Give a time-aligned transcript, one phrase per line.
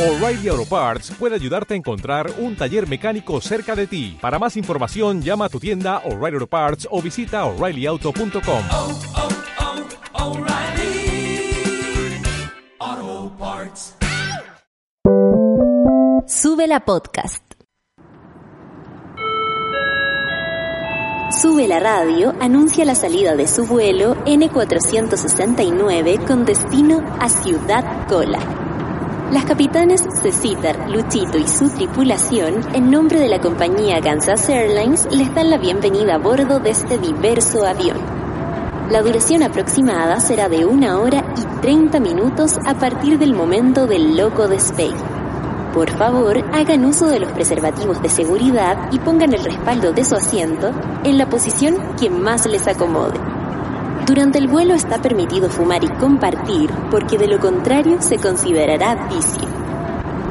[0.00, 4.16] O'Reilly Auto Parts puede ayudarte a encontrar un taller mecánico cerca de ti.
[4.18, 8.62] Para más información, llama a tu tienda O'Reilly Auto Parts o visita oreillyauto.com.
[8.72, 8.98] oh,
[12.82, 13.94] oh, Parts.
[16.26, 17.44] Sube la podcast.
[21.42, 28.69] Sube la radio anuncia la salida de su vuelo N469 con destino a Ciudad Cola.
[29.30, 35.32] Las capitanes Cecitar, Luchito y su tripulación, en nombre de la compañía Kansas Airlines, les
[35.32, 37.96] dan la bienvenida a bordo de este diverso avión.
[38.90, 44.16] La duración aproximada será de una hora y 30 minutos a partir del momento del
[44.16, 44.96] loco despegue.
[45.72, 50.16] Por favor, hagan uso de los preservativos de seguridad y pongan el respaldo de su
[50.16, 50.72] asiento
[51.04, 53.39] en la posición que más les acomode.
[54.10, 59.48] Durante el vuelo está permitido fumar y compartir porque de lo contrario se considerará vicio.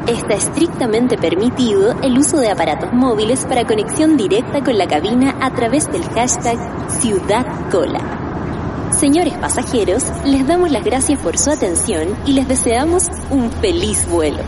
[0.06, 5.52] Está estrictamente permitido el uso de aparatos móviles para conexión directa con la cabina a
[5.52, 6.58] través del hashtag
[6.90, 8.90] Ciudad Cola.
[8.92, 14.44] Señores pasajeros, les damos las gracias por su atención y les deseamos un feliz vuelo.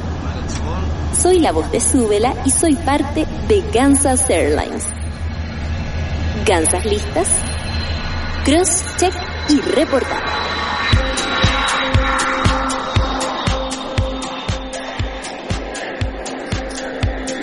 [1.18, 4.86] Soy la voz de Súbela y soy parte de Kansas Airlines.
[6.45, 7.30] ¿Gansas listas?
[8.44, 9.14] Cross, check
[9.50, 10.23] y reportar.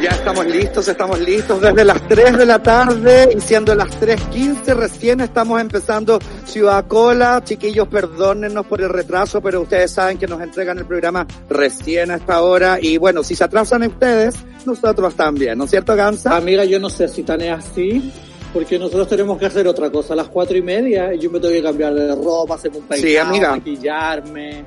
[0.03, 4.75] Ya estamos listos, estamos listos desde las 3 de la tarde y siendo las 3.15
[4.75, 7.43] recién estamos empezando Ciudad Cola.
[7.45, 12.17] Chiquillos, perdónennos por el retraso, pero ustedes saben que nos entregan el programa recién a
[12.17, 14.35] esta hora y bueno, si se atrasan ustedes,
[14.67, 16.37] nosotros también, ¿no es cierto, Gansa?
[16.37, 18.13] Amiga, yo no sé si tan es así,
[18.53, 21.39] porque nosotros tenemos que hacer otra cosa a las cuatro y media y yo me
[21.41, 24.65] tengo que cambiar de ropa, hacerme un peinado, Sí, maquillarme,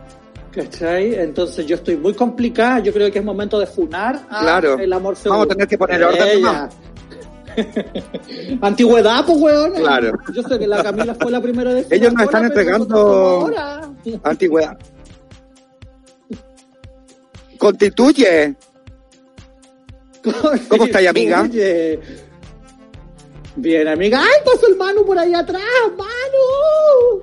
[0.52, 1.16] ¿cachai?
[1.16, 4.78] Entonces yo estoy muy complicada, yo creo que es momento de funar a Claro.
[4.78, 5.40] el amor seguro.
[5.40, 6.70] Vamos a tener que poner orden.
[8.62, 9.74] Antigüedad, pues, weón.
[9.74, 10.18] Claro.
[10.34, 13.52] Yo sé que la Camila fue la primera de Ellos nos están entregando-.
[14.24, 14.78] Antigüedad.
[17.58, 18.56] Constituye.
[20.70, 21.42] ¿Cómo estáis, amiga?
[21.42, 22.00] Oye.
[23.56, 24.22] Bien, amiga.
[24.22, 25.62] ¡Ay, pasó el Manu por ahí atrás!
[25.98, 27.22] ¡Manu!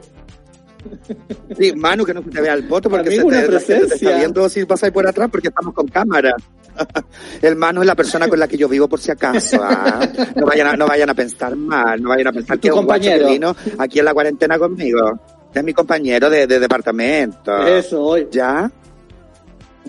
[1.59, 3.95] Sí, Manu, que no se te vea el voto porque se te, la gente te
[3.95, 6.35] está viendo si vas ahí por atrás porque estamos con cámara.
[7.43, 9.59] El Manu es la persona con la que yo vivo por si acaso.
[9.63, 10.09] ah.
[10.37, 12.85] No vayan a, no vayan a pensar mal, no vayan a pensar que es un
[12.85, 13.33] guacho que compañero.
[13.33, 15.19] vino aquí en la cuarentena conmigo.
[15.53, 17.67] Es mi compañero de, de departamento.
[17.67, 18.29] Eso, hoy.
[18.31, 18.71] ¿Ya?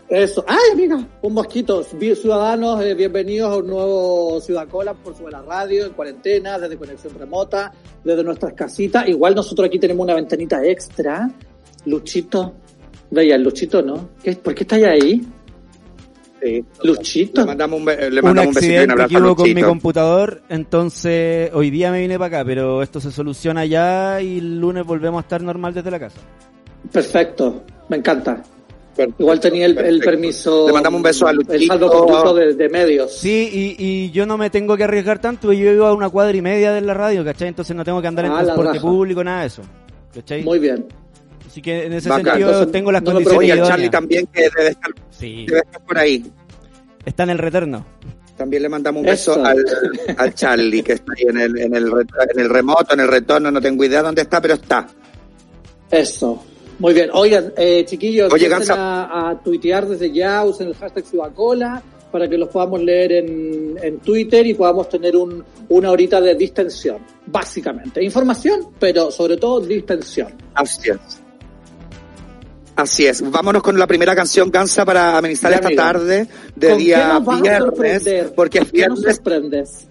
[0.07, 0.43] Eso.
[0.47, 1.07] ¡Ay, amiga!
[1.21, 1.83] Un mosquito.
[1.83, 6.77] Ciudadanos, eh, bienvenidos a un nuevo Ciudad Cola por sobre la radio, en cuarentena, desde
[6.77, 7.71] conexión remota,
[8.03, 9.07] desde nuestras casitas.
[9.07, 11.29] Igual nosotros aquí tenemos una ventanita extra.
[11.85, 12.53] Luchito.
[13.11, 14.09] Veía el Luchito, ¿no?
[14.23, 15.27] ¿Qué, ¿Por qué estáis ahí?
[16.41, 16.63] Sí.
[16.83, 17.41] Luchito.
[17.41, 19.19] Le mandamos un, be- le un mandamos un besito y un accidente abrazo que a
[19.19, 23.65] hubo con mi computador, entonces hoy día me vine para acá, pero esto se soluciona
[23.65, 26.19] ya y el lunes volvemos a estar normal desde la casa.
[26.91, 27.63] Perfecto.
[27.89, 28.41] Me encanta.
[28.99, 30.67] Perfecto, Igual tenía el, el permiso.
[30.67, 31.73] Le mandamos un beso a El Luchito.
[31.73, 33.13] salvoconducto de, de medios.
[33.17, 36.35] Sí, y, y yo no me tengo que arriesgar tanto, yo vivo a una cuadra
[36.35, 37.47] y media de la radio, ¿cachai?
[37.47, 39.61] Entonces no tengo que andar en Ah, transporte público, nada de eso.
[40.13, 40.43] ¿Cachai?
[40.43, 40.85] Muy bien.
[41.47, 42.25] Así que en ese Bacán.
[42.25, 43.67] sentido Entonces, tengo las no condiciones Oye, al.
[43.67, 46.23] Charlie también que debe estar, Sí, debe estar por ahí.
[47.05, 47.85] está en el retorno.
[48.37, 49.35] También le mandamos un Eso.
[49.35, 49.65] beso al,
[50.17, 53.59] al Charlie, que está ahí en el, el, en el remoto, en el retorno, no
[53.61, 54.87] tengo idea dónde está, pero está.
[55.91, 56.43] Eso.
[56.79, 57.09] Muy bien.
[57.13, 61.81] Oigan, eh, chiquillos, Oye, a, a tuitear desde ya, usen el hashtag Ciudadcola
[62.11, 66.35] para que los podamos leer en, en Twitter y podamos tener un, una horita de
[66.35, 66.97] distensión,
[67.27, 68.03] básicamente.
[68.03, 70.33] Información, pero sobre todo distensión.
[70.55, 70.97] Así es.
[72.75, 73.29] Así es.
[73.29, 75.81] Vámonos con la primera canción, Gansa, para amenizar esta amigo.
[75.81, 78.31] tarde de ¿Con qué día viernes.
[78.35, 79.88] Porque es ¿Qué nos viernes?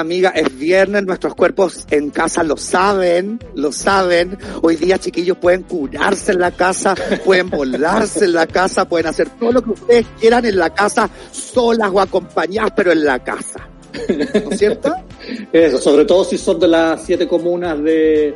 [0.00, 4.38] Amiga, es viernes, nuestros cuerpos en casa lo saben, lo saben.
[4.62, 9.28] Hoy día, chiquillos, pueden curarse en la casa, pueden volarse en la casa, pueden hacer
[9.38, 13.68] todo lo que ustedes quieran en la casa, solas o acompañadas, pero en la casa.
[14.08, 14.94] ¿No es cierto?
[15.52, 18.34] Eso, sobre todo si son de las siete comunas de,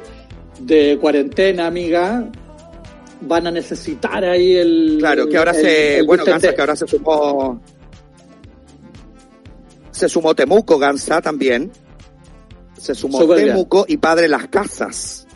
[0.61, 2.25] de cuarentena, amiga,
[3.23, 4.97] van a necesitar ahí el...
[4.99, 6.25] Claro, que ahora el- se, el bueno.
[6.25, 7.61] Gansa, que ahora se sumó,
[10.01, 11.71] se sumó Temuco, Gansa, también.
[12.81, 13.49] Se sumó bien.
[13.49, 15.27] Temuco y Padre Las Casas.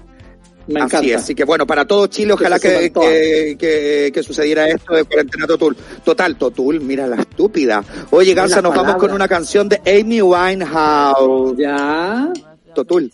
[0.67, 1.07] Me Así encanta.
[1.09, 5.05] es, así que bueno, para todo Chile, ojalá que, que, que, que sucediera esto de
[5.05, 5.77] cuarentena total.
[6.03, 7.85] Total, Totul, mira la estúpida.
[8.11, 11.59] Oye, Gansa, nos vamos con una canción de Amy Winehouse.
[11.59, 12.33] Ya.
[12.75, 13.13] Totul.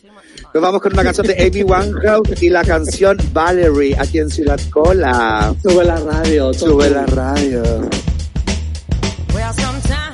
[0.55, 4.61] Nos vamos con una canción de Amy Winehouse y la canción Valerie aquí en Ciudad
[4.71, 5.53] Cola.
[5.61, 6.53] Sube la radio.
[6.53, 6.71] todo.
[6.71, 7.63] Sube la radio.
[9.35, 10.10] Well,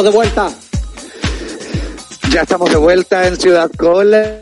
[0.00, 0.50] Estamos de vuelta.
[2.32, 4.40] Ya estamos de vuelta en Ciudad Cola.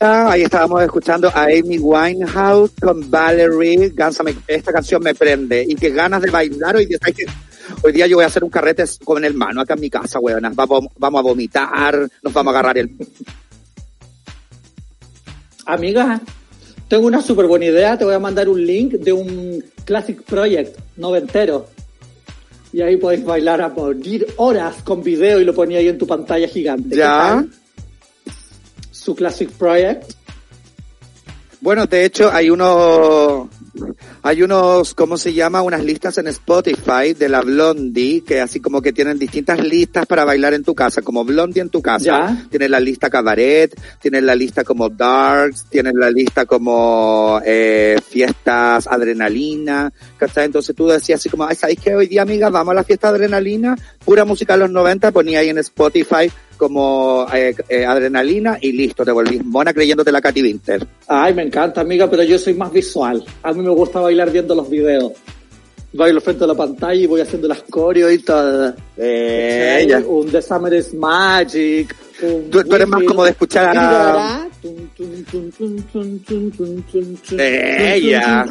[0.00, 3.90] Ahí estábamos escuchando a Amy Winehouse con Valerie.
[3.90, 5.62] Gánsame, esta canción me prende.
[5.68, 6.98] Y qué ganas de bailar hoy día.
[7.82, 10.18] Hoy día yo voy a hacer un carrete con el mano acá en mi casa,
[10.20, 10.56] weonas.
[10.56, 12.96] Vamos, vamos a vomitar, nos vamos a agarrar el...
[15.66, 16.18] Amiga,
[16.88, 17.98] tengo una súper buena idea.
[17.98, 21.73] Te voy a mandar un link de un Classic Project noventero.
[22.74, 26.08] Y ahí podéis bailar a morir horas con video y lo ponía ahí en tu
[26.08, 26.88] pantalla gigante.
[26.88, 27.44] ¿Qué ¿Ya?
[28.90, 30.14] Su Classic Project.
[31.60, 33.46] Bueno, de hecho, hay unos,
[34.26, 35.60] hay unos, ¿cómo se llama?
[35.60, 40.24] Unas listas en Spotify de la Blondie, que así como que tienen distintas listas para
[40.24, 42.04] bailar en tu casa, como Blondie en tu casa.
[42.04, 42.46] Ya.
[42.48, 48.86] Tienes la lista cabaret, tienes la lista como darks, tienes la lista como eh, fiestas
[48.86, 50.46] adrenalina, ¿cachai?
[50.46, 51.94] Entonces tú decías así como, ay, ¿sabes qué?
[51.94, 53.76] Hoy día, amiga, vamos a la fiesta adrenalina,
[54.06, 59.04] pura música de los 90, ponía ahí en Spotify como eh, eh, adrenalina y listo,
[59.04, 60.86] te volvís mona creyéndote la Katy Winter.
[61.08, 63.24] Ay, me encanta, amiga, pero yo soy más visual.
[63.42, 65.12] A mí me gusta bailar viendo los videos.
[65.92, 68.74] bailo frente a la pantalla y voy haciendo las coreo y todo.
[68.96, 70.04] Eh.
[70.06, 71.94] Un The Summer is Magic.
[72.20, 74.48] Tú, eres más como de escuchar a...
[77.36, 78.46] Ella.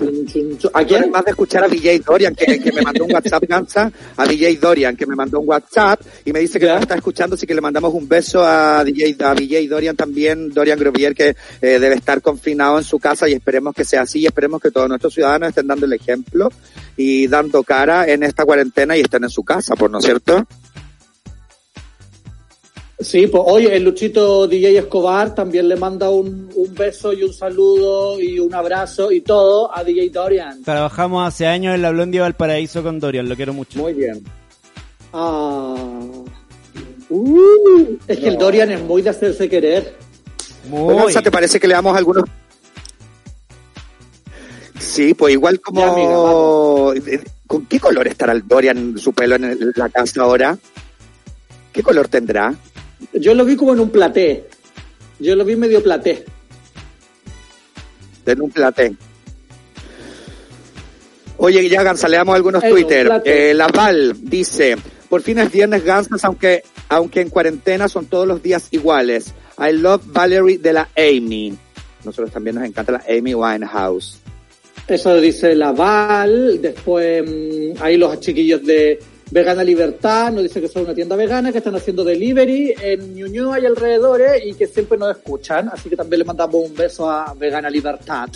[0.74, 4.26] Aquí eres más de escuchar a DJ Dorian, que, me mandó un WhatsApp, Gansa, a
[4.26, 7.48] DJ Dorian, que me mandó un WhatsApp y me dice que nos está escuchando, así
[7.48, 11.80] que le mandamos un beso a DJ, a DJ Dorian también, Dorian Grovier, que eh,
[11.80, 14.90] debe estar confinado en su casa y esperemos que sea así y esperemos que todos
[14.90, 16.50] nuestros ciudadanos estén dando el ejemplo
[16.98, 20.46] y dando cara en esta cuarentena y estén en su casa, por no cierto.
[23.04, 27.34] Sí, pues oye, el Luchito DJ Escobar también le manda un, un beso y un
[27.34, 30.64] saludo y un abrazo y todo a DJ Dorian.
[30.64, 33.80] Trabajamos hace años en la Blondie Valparaíso con Dorian, lo quiero mucho.
[33.80, 34.24] Muy bien.
[35.12, 35.76] Ah.
[37.10, 39.96] Uh, es que el Dorian es muy de hacerse querer.
[40.70, 40.96] Muy.
[40.96, 42.24] Gansa, ¿te parece que le damos algunos?
[44.80, 46.94] Sí, pues igual Ya, amiga, como...
[47.48, 50.58] ¿Con qué color estará el Dorian, su pelo en la casa ahora?
[51.72, 52.56] ¿Qué color tendrá?
[53.14, 54.46] Yo lo vi como en un platé.
[55.20, 56.26] Yo lo vi medio platé.
[58.26, 58.96] En un platé.
[61.38, 63.22] Oye, ya Gansa, le damos algunos En Twitter.
[63.26, 64.78] Eh, Laval dice,
[65.10, 69.34] por fin es viernes Gansas, aunque, aunque en cuarentena son todos los días iguales.
[69.58, 71.56] I love Valerie de la Amy.
[72.04, 74.20] Nosotros también nos encanta la Amy Winehouse.
[74.88, 76.62] Eso dice Laval.
[76.62, 79.00] Después, mm, ahí los chiquillos de
[79.32, 83.60] Vegana Libertad nos dice que son una tienda vegana que están haciendo delivery en Ñuñoa
[83.60, 85.70] y alrededores y que siempre nos escuchan.
[85.70, 88.30] Así que también le mandamos un beso a Vegana Libertad.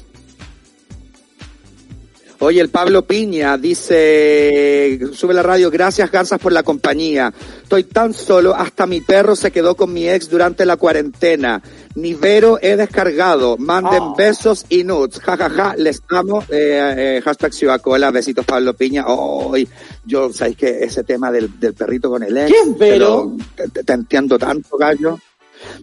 [2.39, 7.34] Oye, el Pablo Piña dice, sube la radio, gracias Gansas por la compañía.
[7.63, 11.62] Estoy tan solo, hasta mi perro se quedó con mi ex durante la cuarentena.
[11.96, 13.58] Ni Vero he descargado.
[13.58, 14.15] Manden Oh.
[14.15, 15.20] besos y nudes.
[15.20, 16.44] Ja, ja, ja, les amo.
[16.50, 19.03] Eh, eh, hashtag Ciudad Cola, besitos Pablo Piña.
[19.08, 19.67] Ay,
[20.06, 20.84] yo, ¿sabes qué?
[20.84, 22.51] Ese tema del, del perrito con el ex.
[22.51, 23.36] ¿Qué es Vero?
[23.56, 25.20] te lo- Te, te entiendo tanto, gallo.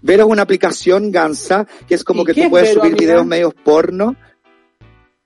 [0.02, 2.92] Vero es una aplicación Gansa que es como ¿Y que tú es puedes Vero, subir
[2.92, 3.06] amiga?
[3.12, 4.14] videos medios porno.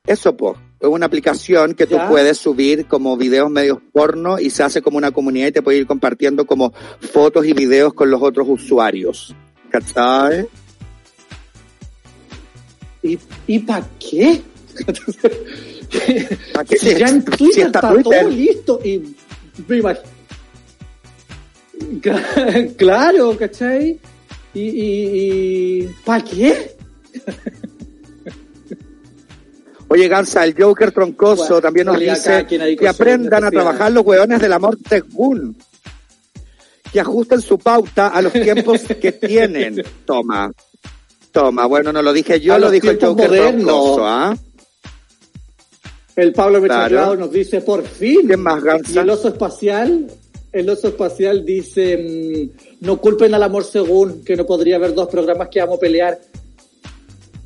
[0.06, 0.56] Eso, po.
[0.80, 2.08] Es una aplicación que tú Ya.
[2.08, 5.78] puedes subir como videos medios porno y se hace como una comunidad y te puede
[5.78, 9.34] ir compartiendo como fotos y videos con los otros usuarios.
[9.70, 10.46] ¿Cachai?
[13.02, 14.40] ¿Y, y para qué?
[16.52, 16.76] ¿Para qué?
[16.78, 18.20] Si Si- ya en si Twitter está está Twitter.
[18.20, 19.02] todo listo y
[19.66, 19.82] me
[22.76, 23.98] Claro, ¿cachai?
[24.54, 26.76] Y, y, y ¿para qué?
[29.90, 34.40] Oye, Gansa, el Joker troncoso Bueno, también nos dice que aprendan a trabajar los hueones
[34.40, 35.56] del amor según.
[36.92, 39.82] Que ajusten su pauta a los tiempos que tienen.
[40.04, 40.52] Toma.
[41.32, 41.66] Toma.
[41.66, 43.64] Bueno, no lo dije yo, A lo dijo el Joker modernos.
[43.64, 44.36] troncoso, ¿ah?
[46.16, 46.82] El Pablo Claro.
[46.84, 48.26] Mechaclado nos dice, por fin.
[48.26, 48.92] ¿Quién más, Gansa?
[48.92, 50.06] Y el oso espacial,
[50.52, 51.96] el oso espacial dice,
[52.82, 55.80] mm, no culpen al amor según, que no podría haber dos programas que vamos a
[55.80, 56.18] pelear.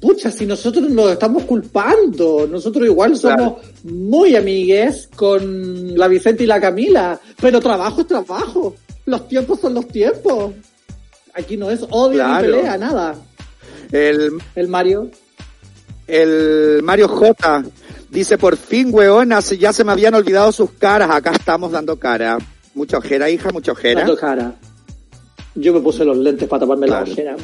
[0.03, 6.47] Pucha, si nosotros nos estamos culpando, nosotros igual somos muy amigues con la Vicente y
[6.49, 8.75] la Camila, pero trabajo es trabajo,
[9.07, 10.55] los tiempos son los tiempos.
[11.35, 12.47] Aquí no es odio Claro.
[12.49, 13.15] ni pelea, nada.
[13.93, 15.09] El, El Mario.
[16.09, 17.63] el Mario J
[18.11, 21.11] dice, por fin, hueonas, ya se me habían olvidado sus caras.
[21.11, 22.39] Acá estamos dando cara.
[22.75, 24.01] Mucha ojera, hija, mucha ojera.
[24.01, 24.55] Dando cara.
[25.55, 27.05] Yo me puse los lentes para taparme Claro.
[27.07, 27.37] la ojera.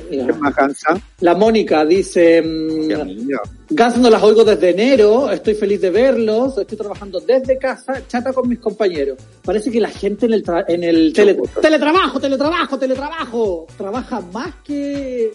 [1.20, 3.28] La Mónica dice, mm.
[3.70, 8.32] Gans no las oigo desde enero, estoy feliz de verlos, estoy trabajando desde casa, chata
[8.32, 9.18] con mis compañeros.
[9.44, 14.54] Parece que la gente en el, tra- en el tele- teletrabajo, teletrabajo, teletrabajo, trabaja más
[14.64, 15.30] que,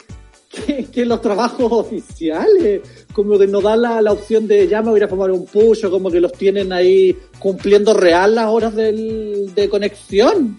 [0.49, 2.81] que, que los trabajos oficiales.
[3.13, 5.91] Como que no da la, la opción de ya me voy a fumar un pucho,
[5.91, 10.57] como que los tienen ahí cumpliendo real las horas del- de conexión.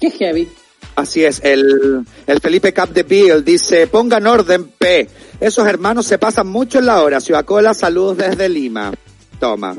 [0.00, 0.48] Qué heavy.
[0.96, 5.06] Así es, el, el Felipe Cap de Bill dice, pongan orden P.
[5.40, 7.20] Esos hermanos se pasan mucho en la hora.
[7.20, 8.92] Ciudad Cola, saludos desde Lima.
[9.38, 9.76] Toma.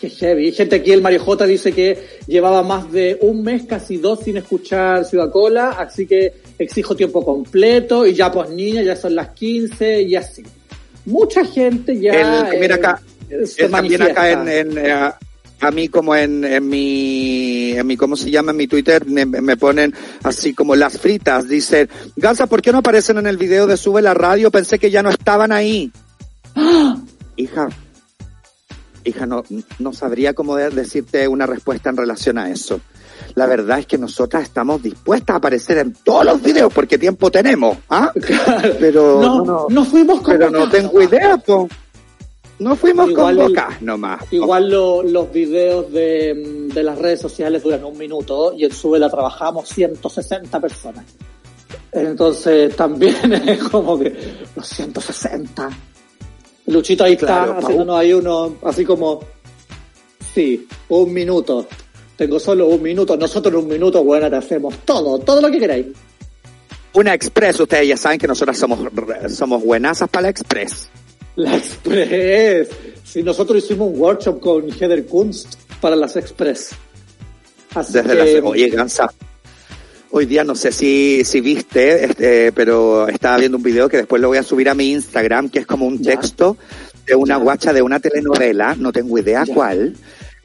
[0.00, 0.52] Qué heavy.
[0.52, 4.36] Gente aquí, el Mario J dice que llevaba más de un mes, casi dos, sin
[4.36, 9.30] escuchar Ciudad Cola, así que exijo tiempo completo y ya pues niña, ya son las
[9.30, 10.42] 15 y así.
[11.06, 12.12] Mucha gente ya...
[12.50, 13.02] El- mira eh, acá,
[13.46, 15.10] se Eh, también acá en, en, eh,
[15.60, 18.50] a mí como en, en mi, en mi, ¿cómo se llama?
[18.50, 21.48] En mi Twitter me, me ponen así como las fritas.
[21.48, 24.50] Dicen, Gansa, ¿por qué no aparecen en el video de Sube la Radio?
[24.50, 25.90] Pensé que ya no estaban ahí.
[27.36, 27.68] Hija,
[29.04, 29.42] hija, no,
[29.80, 32.80] no sabría cómo de- decirte una respuesta en relación a eso.
[33.34, 37.30] La verdad es que nosotras estamos dispuestas a aparecer en todos los videos porque tiempo
[37.30, 38.12] tenemos, ¿ah?
[38.78, 41.68] Pero no, no, fuimos pero no tengo idea, po.
[42.58, 44.22] No fuimos Igual con el- bocas nomás.
[44.32, 49.10] Igual lo- los videos de, de las redes sociales duran un minuto y en Súbela
[49.10, 51.04] trabajamos 160 personas.
[51.92, 53.16] Entonces también
[53.48, 54.14] es como que
[54.54, 55.68] los 160.
[56.66, 59.20] Luchito ahí Claro, está haciéndonos ahí uno así como,
[60.34, 61.66] sí, un minuto.
[62.16, 63.16] Tengo solo un minuto.
[63.16, 65.86] Nosotros en un minuto, bueno, te hacemos todo, todo lo que queráis.
[66.94, 68.78] Una Express, ustedes ya saben que nosotros somos,
[69.34, 70.88] somos buenazas para la Express.
[71.36, 72.68] La Express.
[73.04, 76.70] Si nosotros hicimos un workshop con Heather Kunst para las Express.
[77.74, 79.12] Así Desde que, la Oye, Gansa,
[80.12, 84.22] hoy día no sé si, si viste, este, pero estaba viendo un video que después
[84.22, 86.12] lo voy a subir a mi Instagram, que es como un Ya.
[86.12, 86.56] texto
[87.06, 87.42] de una Ya.
[87.42, 89.52] guacha de una telenovela, no tengo idea Ya.
[89.54, 89.94] cuál.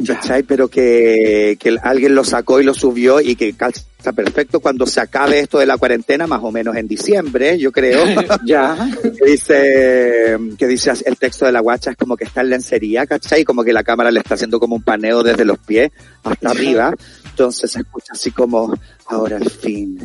[0.05, 0.43] ¿Cachai?
[0.43, 3.83] Pero que, que alguien lo sacó y lo subió y que calza
[4.15, 8.05] perfecto cuando se acabe esto de la cuarentena, más o menos en diciembre, yo creo.
[8.45, 8.89] ya.
[9.01, 13.05] que dice, que dice el texto de la guacha es como que está en lencería,
[13.05, 13.43] ¿cachai?
[13.43, 15.91] Como que la cámara le está haciendo como un paneo desde los pies
[16.23, 16.93] hasta arriba.
[17.39, 18.73] Entonces se escucha así como,
[19.05, 19.97] ahora al fin,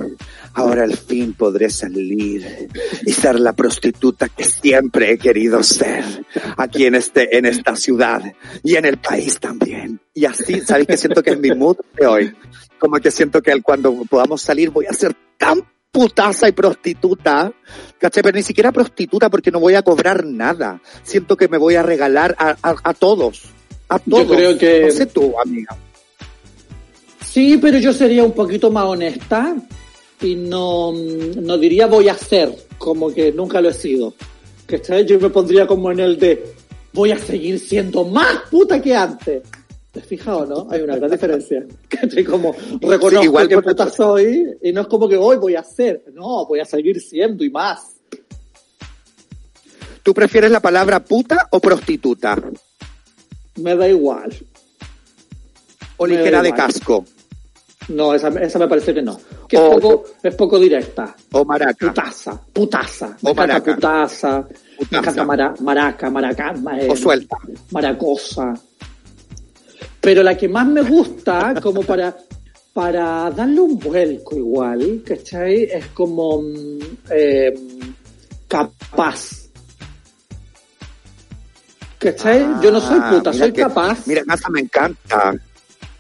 [0.53, 2.69] ahora al fin podré salir
[3.05, 6.05] y ser la prostituta que siempre he querido ser
[6.57, 8.23] aquí en este, en esta ciudad
[8.63, 10.01] y en el país también.
[10.15, 12.33] Y así, ¿sabéis que siento que es mi mood de hoy?
[12.79, 15.61] Como que siento que cuando podamos salir voy a ser tan
[15.91, 17.53] putaza y prostituta,
[17.99, 18.23] ¿cachai?
[18.23, 20.81] Pero ni siquiera prostituta porque no voy a cobrar nada.
[21.03, 23.43] Siento que me voy a regalar a, a, a todos.
[23.89, 24.29] A todos.
[24.37, 25.77] creo que- No sé tú, amiga.
[27.35, 29.57] Sí, pero yo sería un poquito más honesta
[30.23, 34.15] y no, no diría voy a hacer, como que nunca lo he sido.
[34.69, 36.55] Que yo me pondría como en el de
[36.93, 39.43] voy a seguir siendo más puta que antes.
[39.91, 40.69] ¿Te has fijado, no?
[40.71, 41.67] Hay una gran diferencia.
[41.89, 45.57] Que como reconozco Sí, igual que puta soy y no es como que hoy voy
[45.57, 46.05] a hacer.
[46.13, 47.97] No, voy a seguir siendo y más.
[50.05, 52.41] ¿Tú prefieres la palabra puta o prostituta?
[53.57, 54.33] Me da igual.
[55.97, 57.05] ¿O ligera de casco?
[57.89, 59.19] No, esa, esa me parece que no.
[59.49, 61.15] Que es, poco, es poco directa.
[61.33, 61.89] ¿O maraca?
[61.89, 63.09] Putaza, putaza.
[63.23, 63.75] Me O encanta maraca.
[63.75, 64.39] putaza.
[64.39, 64.99] Me Putaza.
[64.99, 66.53] encanta mara- maraca, maraca.
[66.55, 67.37] ma- eh, O suelta.
[67.73, 68.55] Maracosa.
[70.01, 72.17] Pero la que más me gusta, como para,
[72.73, 75.65] para darle un vuelco igual, ¿cachai?
[75.65, 76.79] Es como mm,
[77.11, 77.55] eh,
[78.49, 79.45] capaz.
[81.99, 82.45] ¿Cachai?
[82.63, 84.07] Yo no soy Ah, puta, mira soy que- capaz.
[84.07, 85.35] Mira, Casa, me encanta.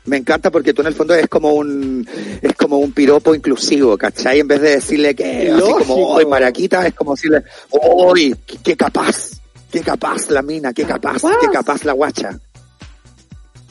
[0.06, 2.06] Me encanta porque tú en el fondo es como un
[2.42, 4.40] es como un piropo inclusivo, ¿cachai?
[4.40, 8.76] En vez de decirle que así como hoy maraquita, es como decirle, hoy qué, qué
[8.76, 9.40] capaz,
[9.70, 11.38] qué capaz la mina, qué capaz, Capaz.
[11.40, 12.38] qué capaz la guacha.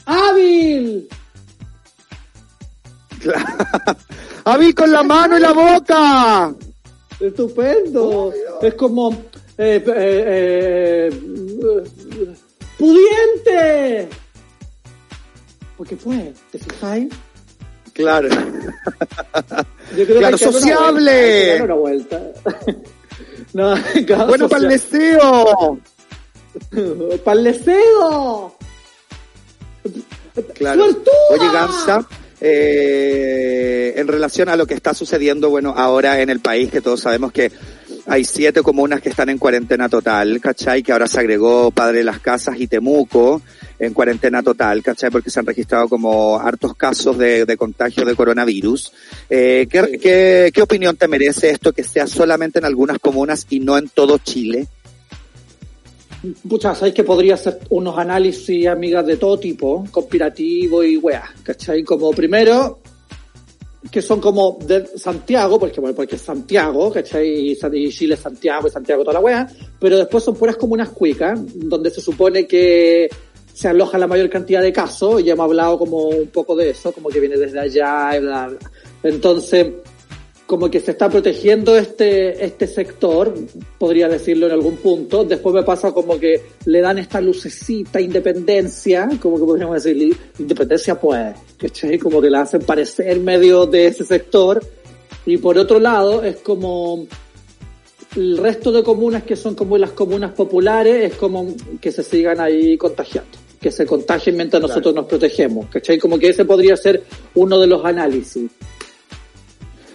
[0.06, 1.08] ¡Hábil!
[4.44, 6.54] ¡A mí con la mano y la boca!
[7.20, 8.32] Estupendo.
[8.60, 9.12] Es como
[9.56, 11.10] eh, eh, eh,
[12.76, 14.08] pudiente.
[15.84, 17.12] Porque fue, ¿te fijáis?
[17.92, 18.30] Claro.
[18.30, 21.04] Yo creo Claro, que que una sociable.
[21.04, 22.22] vuelta, que darle una vuelta.
[23.52, 23.74] no,
[24.06, 25.78] claro, Bueno, para el deseo.
[27.22, 28.56] Para el deseo.
[30.54, 30.84] Claro.
[30.84, 31.12] ¡Suertuda!
[31.32, 32.08] Oye, Gansa,
[32.40, 37.02] eh, en relación a lo que está sucediendo, bueno, ahora en el país, que todos
[37.02, 37.52] sabemos que
[38.06, 40.82] hay siete comunas que están en cuarentena total, ¿cachai?
[40.82, 43.42] Que ahora se agregó Padre de las Casas y Temuco
[43.86, 45.10] en cuarentena total, ¿cachai?
[45.10, 48.92] Porque se han registrado como hartos casos de, de contagio de coronavirus.
[49.28, 53.88] Eh, ¿qué, opinión te merece esto que sea solamente en algunas comunas y no en
[53.88, 54.66] todo Chile?
[56.48, 61.82] Pucha, sabéis que podría hacer unos análisis, amigas, de todo tipo, conspirativo y weá, ¿cachai?
[61.82, 62.80] Como primero,
[63.90, 67.52] que son como de Santiago, porque, bueno, porque es Santiago, ¿cachai?
[67.52, 69.46] Y, Chile Santiago y Santiago toda la weá,
[69.78, 73.10] pero después son puras comunas cuicas, donde se supone que
[73.54, 76.70] se aloja la mayor cantidad de casos, y ya hemos hablado como un poco de
[76.70, 78.58] eso, como que viene desde allá, y bla, bla.
[79.04, 79.68] Entonces,
[80.46, 83.32] como que se está protegiendo este, este sector,
[83.78, 85.24] podría decirlo en algún punto.
[85.24, 91.00] Después me pasa como que le dan esta lucecita, independencia, como que podríamos decir, independencia
[91.00, 91.98] pues, ¿cachai?
[91.98, 94.60] Como que la hacen parecer medio de ese sector.
[95.24, 97.06] Y por otro lado, es como
[98.16, 102.40] el resto de comunas que son como las comunas populares, es como que se sigan
[102.40, 103.43] ahí contagiando.
[103.64, 105.98] Que se contagien mientras nosotros nos protegemos, ¿cachai?
[105.98, 107.02] Como que ese podría ser
[107.34, 108.50] uno de los análisis.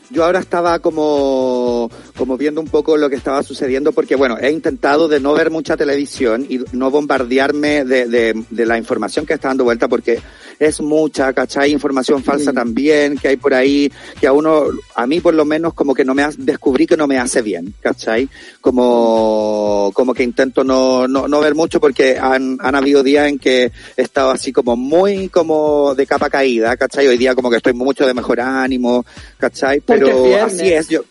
[0.10, 4.50] Yo ahora estaba como, como viendo un poco lo que estaba sucediendo porque, bueno, he
[4.50, 9.36] intentado de no ver mucha televisión y no bombardearme de, de, de la información que
[9.36, 10.20] está dando vuelta porque
[10.60, 11.72] es mucha, ¿cachai?
[11.72, 15.74] Información falsa también que hay por ahí, que a uno, a mí por lo menos
[15.74, 18.28] como que no me hace, descubrí que no me hace bien, ¿cachai?
[18.60, 23.40] Como, como que intento no, no, no ver mucho porque han, han habido días en
[23.40, 27.08] que he estado así como muy como de capa caída, ¿cachai?
[27.08, 29.06] Hoy día como que estoy mucho de mejor ánimo,
[29.38, 29.80] ¿cachai?
[29.80, 31.04] Pero así es, yo,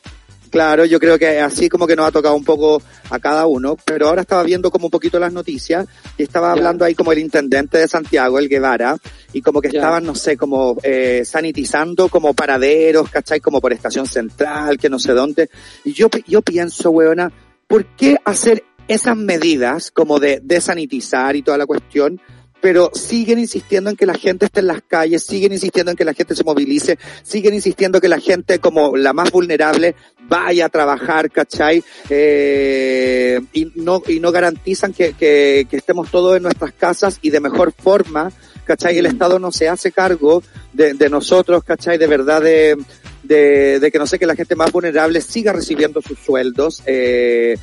[0.50, 3.76] Claro, yo creo que así como que nos ha tocado un poco a cada uno,
[3.84, 7.18] pero ahora estaba viendo como un poquito las noticias y estaba hablando ahí como el
[7.18, 8.96] intendente de Santiago, el Guevara,
[9.32, 13.40] y como que estaban, no sé, como eh, sanitizando como paraderos, ¿cachai?
[13.40, 15.50] Como por estación central, que no sé dónde.
[15.84, 17.30] Y yo, yo pienso, weona,
[17.66, 22.20] ¿por qué hacer esas medidas como de desanitizar y toda la cuestión?
[22.60, 26.04] Pero siguen insistiendo en que la gente esté en las calles, siguen insistiendo en que
[26.04, 29.94] la gente se movilice, siguen insistiendo que la gente como la más vulnerable
[30.28, 31.82] vaya a trabajar, ¿cachai?
[32.10, 37.30] Eh, y no, y no garantizan que, que, que estemos todos en nuestras casas y
[37.30, 38.30] de mejor forma,
[38.64, 38.98] ¿cachai?
[38.98, 40.42] El Estado no se hace cargo
[40.72, 41.96] de, de nosotros, ¿cachai?
[41.96, 42.76] De verdad de,
[43.22, 47.56] de, de que no sé, que la gente más vulnerable siga recibiendo sus sueldos, eh,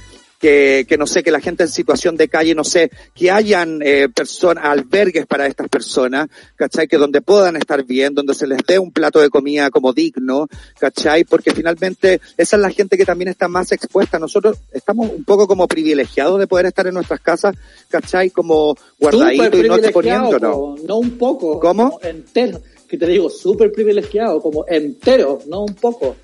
[0.46, 3.82] que, que no sé, que la gente en situación de calle, no sé, que hayan
[3.82, 6.88] eh, personas, albergues para estas personas, ¿cachai?
[6.88, 10.48] Que donde puedan estar bien, donde se les dé un plato de comida como digno,
[10.78, 11.24] ¿cachai?
[11.24, 14.20] Porque finalmente esa es la gente que también está más expuesta.
[14.20, 17.56] Nosotros estamos un poco como privilegiados de poder estar en nuestras casas,
[17.90, 18.30] ¿cachai?
[18.30, 20.98] Como guardadito Súper y no exponiendo, ¿no?
[21.00, 21.60] un poco.
[21.60, 21.90] ¿Cómo?
[21.90, 22.62] como entero.
[22.88, 26.16] Que te digo, súper privilegiado, como entero, no un poco.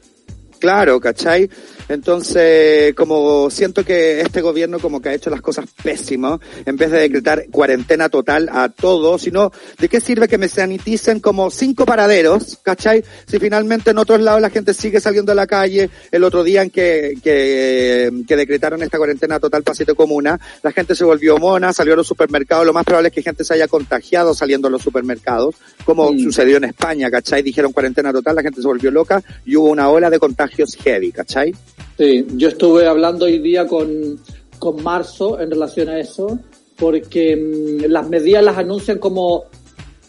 [0.62, 1.50] Claro, ¿cachai?
[1.90, 6.92] Entonces, como siento que este gobierno como que ha hecho las cosas pésimas, en vez
[6.92, 11.86] de decretar cuarentena total a todos, sino ¿de qué sirve que me saniticen como cinco
[11.86, 13.04] paraderos, ¿cachai?
[13.28, 16.62] Si finalmente en otros lados la gente sigue saliendo a la calle, el otro día
[16.62, 21.38] en que, que, que decretaron esta cuarentena total para siete comunas, la gente se volvió
[21.38, 24.68] mona, salió a los supermercados, lo más probable es que gente se haya contagiado saliendo
[24.68, 26.20] a los supermercados, como Mm.
[26.20, 27.44] sucedió en España, ¿cachai?
[27.44, 31.12] Dijeron cuarentena total, la gente se volvió loca y hubo una ola de contagios heavy,
[31.12, 31.54] ¿cachai?
[31.98, 34.20] Sí, yo estuve hablando hoy día con,
[34.60, 36.40] con Marzo en relación a eso,
[36.78, 39.46] porque mm, las medidas las anuncian como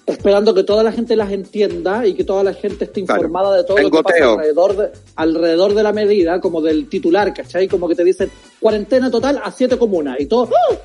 [0.07, 3.21] esperando que toda la gente las entienda y que toda la gente esté Claro.
[3.23, 4.33] informada de todo lo que pasa goteo.
[4.33, 7.69] alrededor de, alrededor de la medida, como del titular, ¿cachai?
[7.69, 8.31] Como que te dicen
[8.61, 10.49] cuarentena total a siete comunas y todo.
[10.53, 10.77] ¡ah!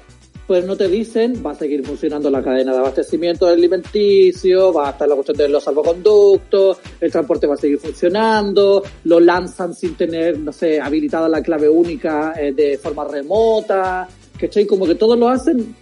[0.48, 4.92] Pues no te dicen, va a seguir funcionando la cadena de abastecimiento alimenticio, va a
[4.92, 9.96] estar la cuestión de los salvoconductos, el transporte va a seguir funcionando, lo lanzan sin
[9.96, 14.08] tener, no sé, habilitada la clave única eh, de forma remota,
[14.40, 14.66] ¿cachai?
[14.66, 15.76] Como que todos lo hacen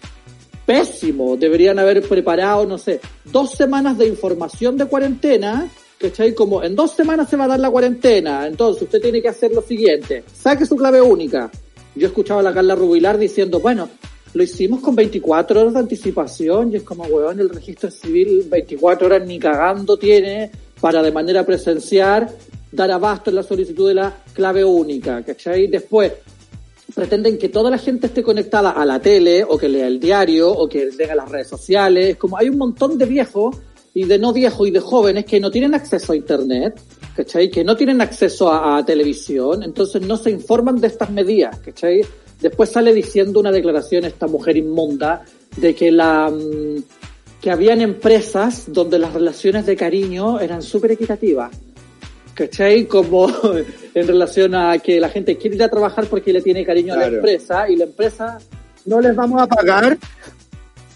[0.66, 1.38] pésimo.
[1.38, 6.34] Deberían haber preparado, no sé, dos semanas de información de cuarentena, ¿cachai?
[6.34, 9.52] Como en dos semanas se va a dar la cuarentena, entonces usted tiene que hacer
[9.52, 11.52] lo siguiente, saque su clave única.
[11.94, 13.88] Yo escuchaba a la Carla Rubilar diciendo, bueno,
[14.36, 19.08] lo hicimos con 24 horas de anticipación y es como, weón, el registro civil 24
[19.08, 22.28] horas ni cagando tiene para de manera presencial
[22.70, 25.68] dar abasto en la solicitud de la clave única, ¿cachai?
[25.68, 26.12] Después,
[26.94, 30.52] pretenden que toda la gente esté conectada a la tele o que lea el diario
[30.52, 32.18] o que lea las redes sociales.
[32.18, 33.56] Como hay un montón de viejos
[33.94, 36.78] y de no viejos y de jóvenes que no tienen acceso a internet,
[37.16, 37.50] ¿cachai?
[37.50, 42.02] Que no tienen acceso a, a televisión, entonces no se informan de estas medidas, ¿cachai?
[42.42, 45.24] Después sale diciendo una declaración esta mujer inmunda
[45.58, 46.84] de que la mm,
[47.42, 51.52] que habían empresas donde las relaciones de cariño eran súper equitativas.
[52.34, 52.86] ¿cachai?
[52.86, 53.30] Como
[53.94, 56.98] en relación a que la gente quiere ir a trabajar porque le tiene cariño a
[56.98, 57.16] la Claro.
[57.18, 58.38] empresa y la empresa
[58.86, 59.98] No les vamos a pagar.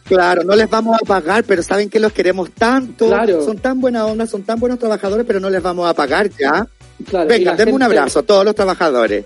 [0.04, 3.08] Claro, no les vamos a pagar, pero saben que los queremos tanto.
[3.08, 3.44] Claro.
[3.46, 6.68] Son tan buena onda, son tan buenos trabajadores, pero no les vamos a pagar ya.
[7.08, 9.26] claro, Venga, denme un gente- abrazo a todos los trabajadores.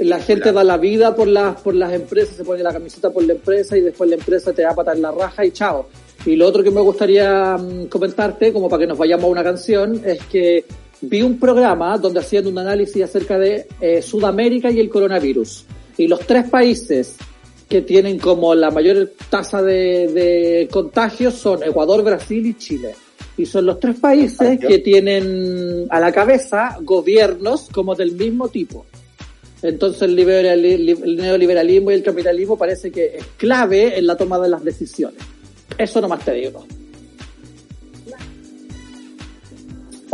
[0.00, 3.24] La gente da la vida por las por las empresas, se pone la camiseta por
[3.24, 5.88] la empresa y después la empresa te da patar la raja y chao.
[6.24, 9.42] Y lo otro que me gustaría mm, comentarte, como para que nos vayamos a una
[9.42, 10.64] canción, es que
[11.00, 15.64] vi un programa donde hacían un análisis acerca de eh, Sudamérica y el coronavirus.
[15.98, 17.16] Y los tres países
[17.68, 22.94] que tienen como la mayor tasa de, de contagios son Ecuador, Brasil y Chile.
[23.36, 28.86] Y son los tres países que tienen a la cabeza gobiernos como del mismo tipo.
[29.62, 34.38] Entonces el, liberali- el neoliberalismo y el capitalismo parece que es clave en la toma
[34.38, 35.20] de las decisiones.
[35.78, 36.66] Eso nomás te digo.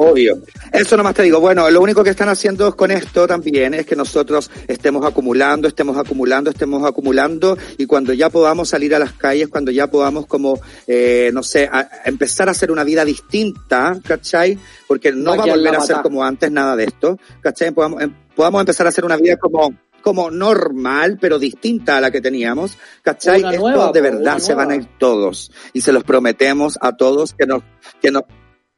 [0.00, 0.40] Obvio.
[0.72, 1.40] Eso nomás te digo.
[1.40, 5.96] Bueno, lo único que están haciendo con esto también es que nosotros estemos acumulando, estemos
[5.96, 10.61] acumulando, estemos acumulando y cuando ya podamos salir a las calles, cuando ya podamos como,
[10.87, 14.56] eh, no sé, a- empezar a hacer una vida distinta, ¿cachai?
[14.87, 17.72] Porque no va a volver a ser como antes nada de esto, ¿cachai?
[17.72, 22.12] Podamos, em- podamos empezar a hacer una vida como como normal, pero distinta a la
[22.12, 23.40] que teníamos, ¿cachai?
[23.40, 24.83] Una Esto nueva, de verdad se van a nueva.
[24.85, 27.64] ir todos y se los prometemos a todos que nos,
[28.01, 28.22] que nos,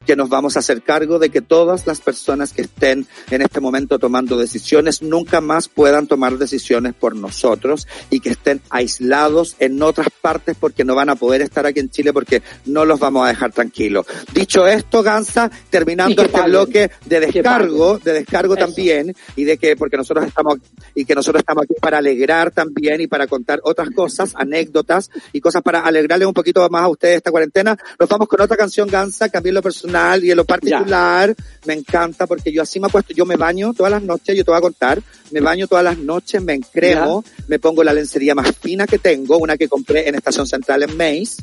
[0.07, 3.61] que nos vamos a hacer cargo de que todas las personas que estén en este
[3.61, 9.83] momento tomando decisiones nunca más puedan tomar decisiones por nosotros y que estén aislados en
[9.83, 13.27] otras partes porque no van a poder estar aquí en Chile porque no los vamos
[13.27, 14.07] a dejar tranquilos.
[14.33, 16.51] Dicho esto, Gansa, terminando este paguen.
[16.51, 18.65] bloque de descargo, de descargo Eso.
[18.65, 20.61] también y de que porque nosotros estamos
[20.95, 25.43] y que nosotros estamos aquí para alegrar también y para contar otras cosas, anécdotas y
[25.43, 27.77] cosas para alegrarles un poquito más a ustedes esta cuarentena.
[27.99, 29.90] Nos vamos con otra canción Gansa, que a mí en lo personal
[30.23, 31.35] y en lo particular
[31.67, 34.51] me encanta porque yo así me acuesto, yo me baño todas las noches, yo te
[34.51, 38.55] voy a contar, me baño todas las noches, me encremo, me pongo la lencería más
[38.57, 41.43] fina que tengo, una que compré en Estación Central en Mace,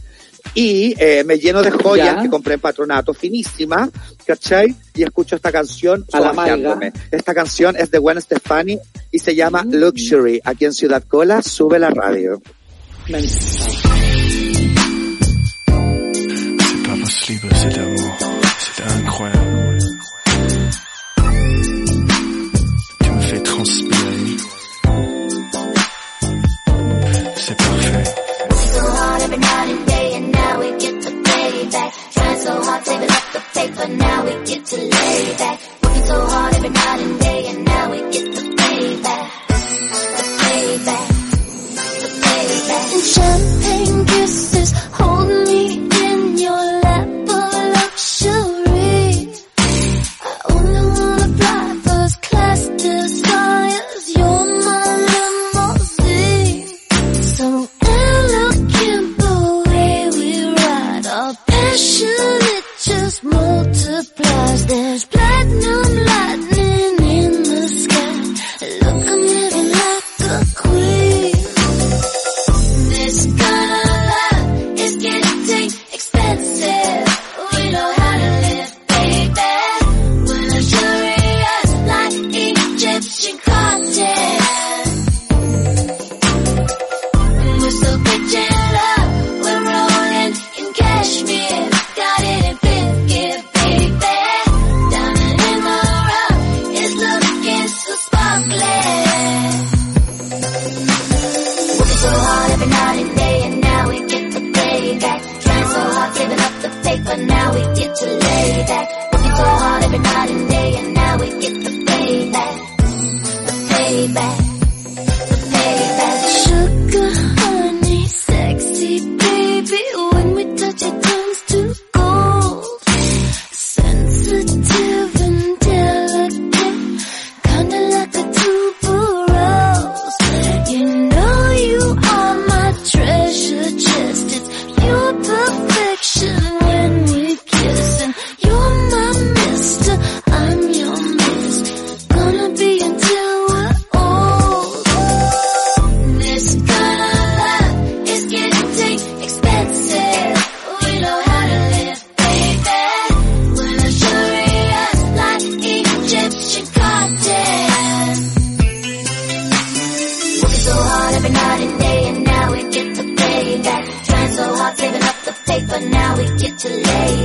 [0.53, 2.21] y eh, me lleno de joyas Ya.
[2.21, 3.89] que compré en Patronato, finísima,
[4.25, 4.73] ¿cachai?
[4.95, 6.91] Y escucho esta canción A la.
[7.11, 8.79] Esta canción es de Gwen Stefani
[9.11, 10.39] y se llama Luxury.
[10.43, 12.41] Aquí en Ciudad Cola, sube la radio.
[16.67, 18.26] C'est pas possible
[27.47, 28.03] C'est parfait.
[28.73, 31.91] so hard every night and day, and now we get to payback.
[32.11, 35.59] Trying so hard, saving up the paper, now we get to lay back.
[35.81, 39.25] Working so hard every night and day, and now we get to payback.
[40.17, 41.07] The payback.
[42.03, 42.93] The payback.
[42.95, 45.87] And champagne kisses, hold me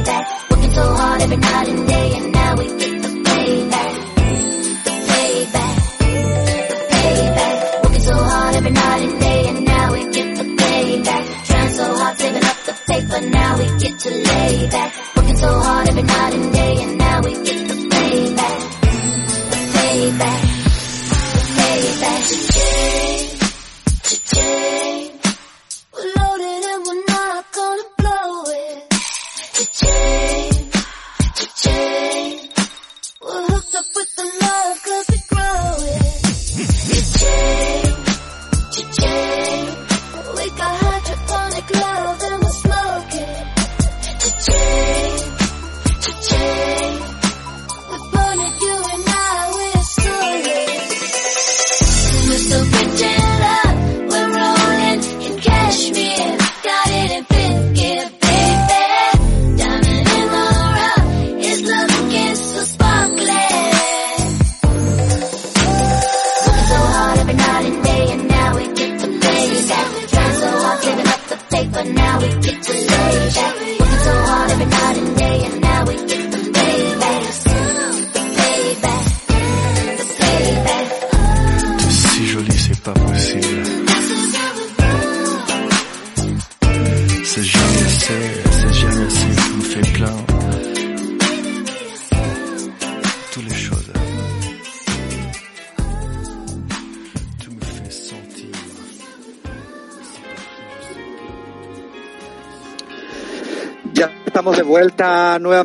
[0.05, 0.51] back.
[0.51, 1.92] Working so hard every night and day,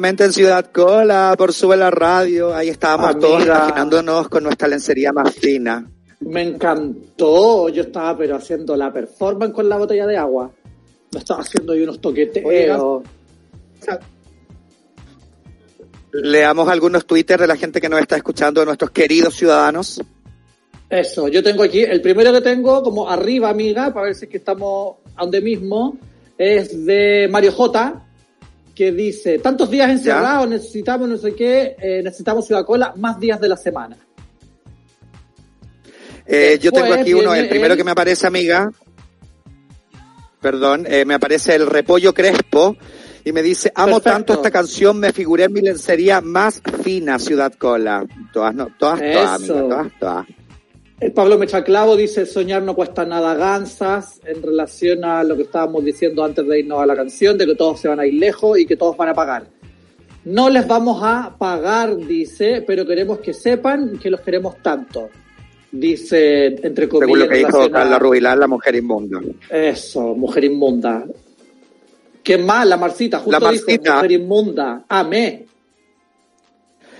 [0.07, 2.55] nuevamente en Ciudad Cola por Sube la Radio.
[2.55, 3.27] Ahí estábamos Amiga.
[3.27, 5.85] todos imaginándonos con nuestra lencería más fina.
[6.21, 7.67] Me encantó.
[7.67, 10.49] Yo estaba pero haciendo la performance con la botella de agua.
[11.11, 13.03] Me estaba haciendo ahí unos toqueteos.
[16.13, 20.01] Leamos algunos Twitter de la gente que nos está escuchando, de nuestros queridos ciudadanos.
[20.89, 24.31] Eso, yo tengo aquí, el primero que tengo, como arriba, amiga, para ver si es
[24.31, 25.97] que estamos a donde mismo,
[26.37, 28.06] es de Mario J,
[28.77, 33.41] que dice, tantos días encerrados, necesitamos no sé qué, eh, necesitamos Ciudad Cola, más días
[33.41, 33.97] de la semana.
[36.27, 38.71] Eh, yo tengo aquí uno, el primero el- que me aparece, amiga.
[40.39, 42.77] Perdón, eh, me aparece el Repollo Crespo
[43.25, 44.09] y me dice, amo Perfecto.
[44.11, 48.05] tanto esta canción, me figuré en mi lencería más fina, Ciudad Cola.
[48.31, 50.25] Todas, no, todas, todas, amiga, todas, todas.
[50.99, 55.85] El Pablo Mechaclavo dice, soñar no cuesta nada gansas, en relación a lo que estábamos
[55.85, 58.57] diciendo antes de irnos a la canción, de que todos se van a ir lejos
[58.57, 59.45] y que todos van a pagar.
[60.25, 65.09] No les vamos a pagar, dice, pero queremos que sepan que los queremos tanto.
[65.71, 67.07] Dice, entre comillas.
[67.07, 69.21] Según lo que dijo Carla Rubilar, la mujer inmunda.
[69.51, 71.05] Eso, mujer inmunda.
[72.23, 72.67] ¿Qué más?
[72.67, 73.95] La Marcita, justo La dijo, Marcita.
[73.95, 74.85] mujer inmunda.
[74.89, 75.45] Amé.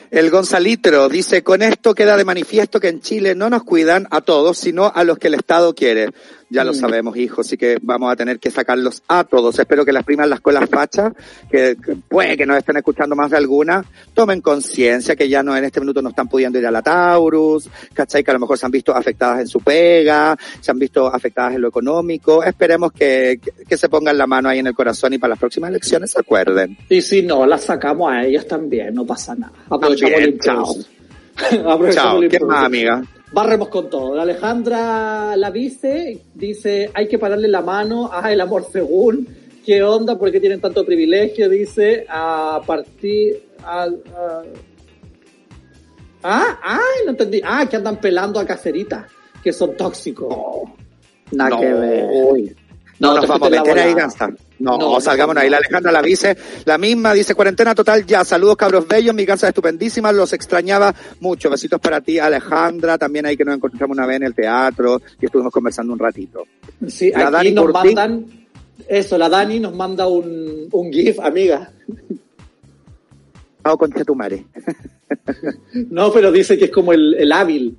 [0.10, 4.22] El Gonzalitro dice, con esto queda de manifiesto que en Chile no nos cuidan a
[4.22, 6.12] todos, sino a los que el Estado quiere.
[6.50, 6.76] Ya lo Mm.
[6.76, 9.60] sabemos, hijos, así que vamos a tener que sacarlos a todos.
[9.60, 11.12] Espero que las primas, las colas fachas,
[11.52, 13.84] que, que puede que nos estén escuchando más de alguna,
[14.14, 17.70] tomen conciencia que ya no en este minuto no están pudiendo ir a la Taurus,
[17.94, 18.24] ¿cachai?
[18.24, 21.56] Que a lo mejor se han visto afectadas en su pega, se han visto afectadas
[21.56, 22.42] en lo económico.
[22.44, 25.40] Esperemos que, que, que se pongan la mano ahí en el corazón y para las
[25.40, 26.78] próximas elecciones se acuerden.
[26.90, 29.52] Y si no, las sacamos a ellas también, no pasa nada.
[29.70, 30.90] Aprovechamos También, el impulso.
[31.70, 32.22] Aprovechamos Chao.
[32.24, 33.02] el ¿Qué más, amiga?
[33.32, 34.16] Barremos con todo.
[34.16, 39.28] La Alejandra Lavice dice, hay que pararle la mano a el amor según.
[39.66, 40.18] ¿Qué onda?
[40.18, 41.50] ¿Por qué tienen tanto privilegio?
[41.50, 43.44] Dice, a partir...
[43.64, 43.88] a-
[46.24, 47.42] Ah, ay, no entendí.
[47.44, 49.06] Ah, que andan pelando a caceritas,
[49.44, 50.36] que son tóxicos.
[51.32, 52.56] Nada No, que ver.
[53.00, 53.94] No, nos vamos a meter ahí.
[53.94, 54.30] Gansa.
[54.60, 55.50] No, No, salgamos no, ahí.
[55.50, 55.58] La.
[55.58, 58.24] Alejandra la dice, la misma, dice cuarentena total ya.
[58.26, 61.50] Saludos cabros bellos, mi Gansa estupendísima, los extrañaba mucho.
[61.50, 62.98] Besitos para ti, Alejandra.
[62.98, 66.46] También ahí que nos encontramos una vez en el teatro y estuvimos conversando un ratito.
[66.88, 68.26] Sí, La aquí Dani nos mandan...
[68.88, 71.72] Eso, la Dani nos manda un, un GIF, amiga.
[73.64, 74.46] Chao, concha tu madre.
[75.90, 77.78] No, pero dice que es como el, el hábil,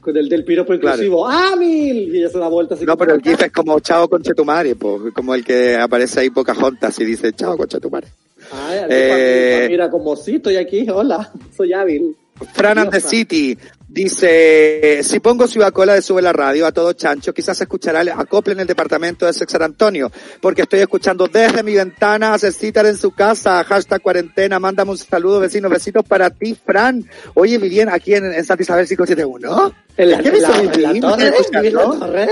[0.00, 0.96] con el del piropo Claro.
[0.96, 1.28] inclusivo.
[1.28, 2.14] ¡Hábil!
[2.14, 3.22] Y ella se da vuelta así No, pero el.
[3.22, 7.04] GIF es como chao, concha tu madre, po, como el que aparece ahí Pocahontas y
[7.04, 8.08] dice chao, concha tu madre.
[8.52, 12.16] Ay, aquí Eh, mira, como sí, estoy aquí, hola, soy hábil.
[12.54, 13.00] Fran and the.
[13.00, 13.56] City
[13.90, 18.08] dice, si pongo Ciudad Cola de Sube la Radio a todo chancho, quizás escuchará el
[18.10, 22.86] acople en el departamento de San Antonio, porque estoy escuchando desde mi ventana a Cecitar
[22.86, 27.04] en su casa, hashtag cuarentena, mándame un saludo vecinos, besitos para ti, Fran.
[27.34, 29.74] Oye, mi bien, aquí en, en Santa Isabel 571.
[29.96, 32.28] En la, ¿Qué me la- en la torre, ¿Estás ¿vive en la torre?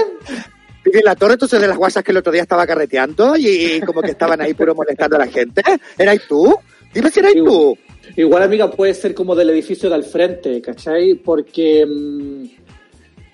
[0.85, 3.47] Viví en la torre, entonces de las guasas que el otro día estaba carreteando y,
[3.49, 5.63] y como que estaban ahí puro molestando a la gente.
[5.99, 6.57] ¿Eras tú?
[6.95, 7.77] Dime si eras Sí, tú.
[8.17, 11.15] Igual, amiga, puede ser como del edificio de al frente, ¿cachai?
[11.15, 12.45] Porque mm,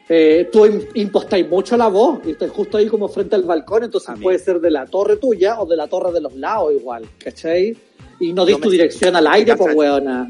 [0.09, 3.85] eh, tú im- impostáis mucho la voz y estás justo ahí como frente al balcón,
[3.85, 7.05] entonces puede ser de la torre tuya o de la torre de los lados igual,
[7.19, 7.77] ¿cachai?
[8.21, 10.29] Y no dis tu dirección al aire, pues weona.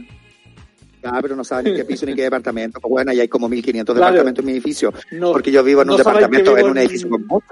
[1.06, 2.80] Ah, pero no saben ni qué piso ni qué departamento.
[2.80, 4.12] Pues bueno, y hay como 1500 Claro.
[4.12, 4.92] departamentos en mi edificio.
[5.12, 7.46] No- porque yo vivo en un no departamento, en un en- edificio con mucho.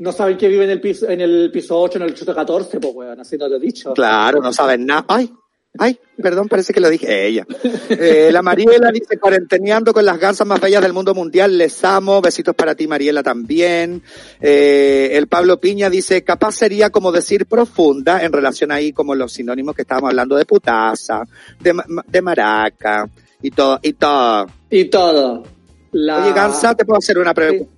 [0.00, 2.94] No saben que vive en el piso, en el piso 8, en el 814, pues
[2.94, 3.94] weón, así no lo he dicho.
[3.94, 5.04] Claro, no saben nada.
[5.08, 5.32] Ay,
[5.78, 7.46] ay, perdón, parece que lo dije Eh, ella.
[7.90, 12.20] Eh, la Mariela dice, cuarenteneando con las gansas más bellas del mundo mundial, les amo.
[12.20, 14.02] Besitos para ti, Mariela, también.
[14.40, 19.32] Eh, el Pablo Piña dice, capaz sería como decir profunda en relación ahí como los
[19.32, 21.22] sinónimos que estábamos hablando de putaza,
[21.60, 21.74] de,
[22.06, 23.08] de maraca
[23.42, 24.46] y todo, y todo.
[24.70, 25.44] Y todo.
[25.92, 26.24] La...
[26.24, 27.72] Oye, Gansa, te puedo hacer una pregunta.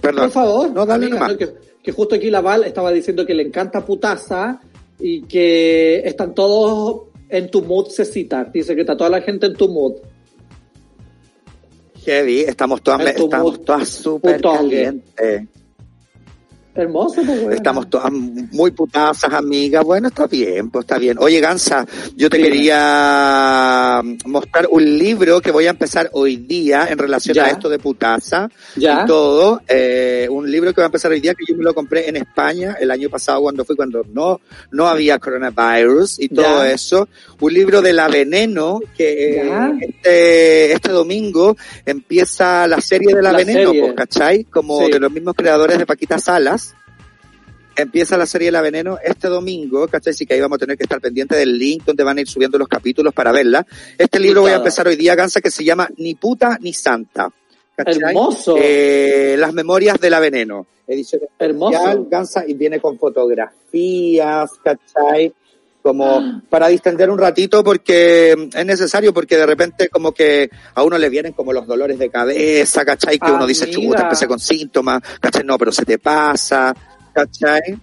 [0.00, 0.24] Perdón.
[0.24, 1.48] Por favor, No, dale amiga, no, que,
[1.82, 4.60] que justo aquí la Val estaba diciendo que le encanta putaza
[4.98, 8.44] y que están todos en tu mood, Cecita.
[8.44, 9.94] Dice que está toda la gente en tu mood.
[12.04, 15.48] Heavy, estamos todas, En tu estamos mood todas súper calientes.
[16.80, 17.56] Hermoso, pues.
[17.56, 19.84] Estamos todas muy putazas, amigas.
[19.84, 21.16] Bueno, está bien, pues está bien.
[21.20, 22.48] Oye, Gansa, yo te Dime.
[22.50, 27.44] quería mostrar un libro que voy a empezar hoy día en relación Ya.
[27.46, 29.02] a esto de putaza Ya.
[29.02, 29.60] y todo.
[29.68, 32.16] Eh, un libro que voy a empezar hoy día que yo me lo compré en
[32.16, 36.72] España el año pasado cuando fui, cuando no, no había coronavirus y todo Ya.
[36.72, 37.08] eso.
[37.40, 43.32] Un libro de La Veneno que eh, este, este domingo empieza la serie de La,
[43.32, 43.80] La Veneno, serie.
[43.82, 44.44] pues, ¿cachai?
[44.44, 44.92] Como Sí.
[44.92, 46.69] de los mismos creadores de Paquita Salas.
[47.80, 50.12] Empieza la serie La Veneno este domingo, ¿cachai?
[50.12, 52.28] Así que ahí vamos a tener que estar pendientes del link donde van a ir
[52.28, 53.66] subiendo los capítulos para verla.
[53.98, 57.30] Este libro voy a empezar hoy día, Gansa, que se llama Ni puta ni santa.
[57.84, 58.02] ¿cachai?
[58.10, 58.56] Hermoso.
[58.58, 60.66] Eh, las memorias de La Veneno.
[60.86, 61.76] Edición Hermoso.
[61.76, 65.28] especial, Gansa, y viene con fotografías, ¿cachai?
[65.28, 65.36] Ah.
[65.82, 70.98] Como para distender un ratito porque es necesario, porque de repente como que a uno
[70.98, 73.18] le vienen como los dolores de cabeza, ¿cachai?
[73.18, 75.42] Que uno dice, chuta, empecé con síntomas, ¿cachai?
[75.42, 76.74] No, pero se te pasa,
[77.12, 77.78] ¿cachai?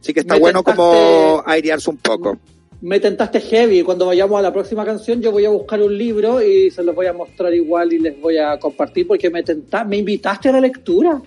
[0.00, 2.38] Así que está Me bueno tentaste- como airearse un poco.
[2.82, 3.82] Me tentaste heavy.
[3.82, 6.94] Cuando vayamos a la próxima canción, yo voy a buscar un libro y se los
[6.94, 10.52] voy a mostrar igual y les voy a compartir porque me tenta- me invitaste a
[10.52, 11.22] la lectura,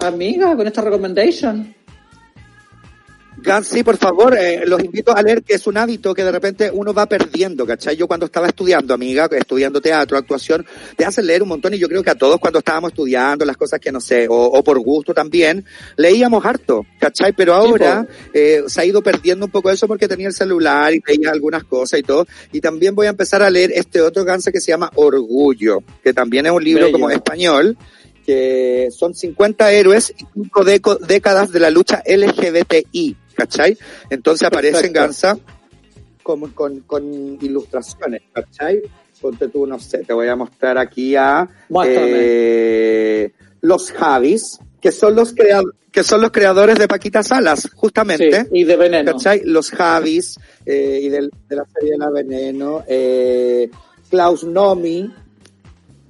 [0.00, 1.74] amiga, con esta recommendation.
[3.38, 6.32] Gans, sí, por favor, eh, los invito a leer que es un hábito que de
[6.32, 7.94] repente uno va perdiendo, ¿cachai?
[7.96, 10.64] Yo cuando estaba estudiando, amiga, estudiando teatro, actuación,
[10.96, 13.56] te hacen leer un montón y yo creo que a todos cuando estábamos estudiando las
[13.56, 15.64] cosas que no sé, o, o por gusto también,
[15.96, 17.34] leíamos harto, ¿cachai?
[17.34, 21.00] Pero ahora eh, se ha ido perdiendo un poco eso porque tenía el celular y
[21.06, 22.26] veía algunas cosas y todo.
[22.52, 26.12] Y también voy a empezar a leer este otro Gans que se llama Orgullo, que
[26.14, 26.92] también es un libro Bello.
[26.92, 27.76] como español
[28.24, 33.76] que son 50 héroes y 5 deco- décadas de la lucha LGBTI, ¿cachai?
[34.10, 34.92] Entonces aparece en.
[34.92, 35.38] Gansa
[36.22, 37.04] con, con, con
[37.40, 38.82] ilustraciones, ¿cachai?
[39.20, 42.10] Ponte tú, no sé, te voy a mostrar aquí a Muéstrame.
[42.14, 43.32] eh,
[43.62, 48.46] los Javis, que son los crea- que son los creadores de Paquita Salas, Sí, justamente.
[48.52, 49.12] y de veneno.
[49.12, 49.42] ¿Cachai?
[49.44, 52.84] Los Javis eh, y de la serie de la Veneno.
[52.86, 53.70] Eh,
[54.10, 55.10] Klaus Nomi.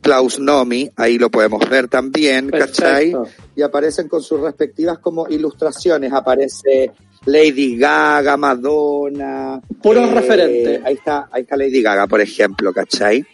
[0.01, 3.13] Klaus Nomi, ahí lo podemos ver también, ¿cachai?
[3.55, 6.13] Y aparecen con sus respectivas como ilustraciones.
[6.13, 6.93] Aparece
[7.27, 9.61] Lady Gaga, Madonna.
[9.83, 10.81] Puros referentes.
[10.85, 13.25] Ahí está, ahí está Lady Gaga, por ejemplo, ¿cachai?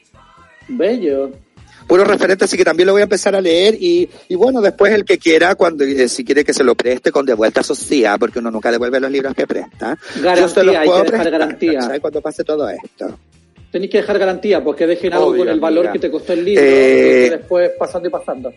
[0.68, 1.30] Bello.
[1.86, 4.92] puros referentes, así que también lo voy a empezar a leer y, y bueno, después
[4.92, 8.38] el que quiera, cuando eh, si quiere que se lo preste con devuelta social, porque
[8.38, 9.98] uno nunca devuelve los libros que presta.
[10.22, 11.80] Garantía, yo se los hay que dejar prestar, garantía.
[11.80, 12.00] ¿cachai?
[12.00, 13.18] Cuando pase todo esto.
[13.70, 16.44] Tenéis que dejar garantía, porque dejen algo Obvio, con el valor que te costó el
[16.44, 18.52] libro, Eh, y después pasando y pasando.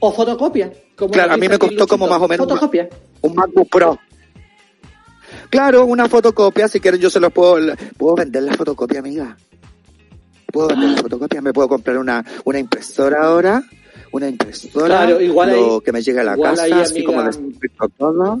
[0.00, 0.70] O fotocopia.
[0.96, 2.88] Como Claro, a mí me costó como más o menos- Fotocopia.
[3.22, 3.98] Un MacBook Pro.
[5.50, 9.36] Claro, una fotocopia, si quieren yo se los puedo, puedo vender la fotocopia, amiga.
[10.52, 13.62] Puedo vender la fotocopia, me puedo comprar una, una impresora ahora,
[14.12, 17.06] una impresora, Claro, igual lo ahí- que me llegue a la casa, ahí, así amiga,
[17.06, 18.38] como desinfecto todo.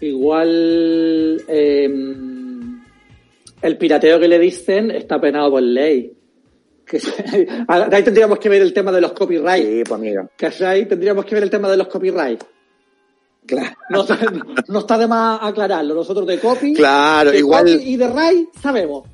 [0.00, 1.90] Igual eh,
[3.62, 6.12] el pirateo que le dicen está penado por ley.
[6.86, 7.00] Que,
[7.68, 9.64] ahí tendríamos que ver el tema de los copyright.
[9.64, 10.28] Sí, pues amiga.
[10.36, 10.86] ¿Cachai?
[10.88, 12.42] Tendríamos que ver el tema de los copyright.
[13.46, 13.76] Claro.
[13.90, 14.18] No, está-
[14.68, 15.94] no está de más aclararlo.
[15.94, 19.08] Nosotros de copy, Claro, de igual- copy y de ray sabemos.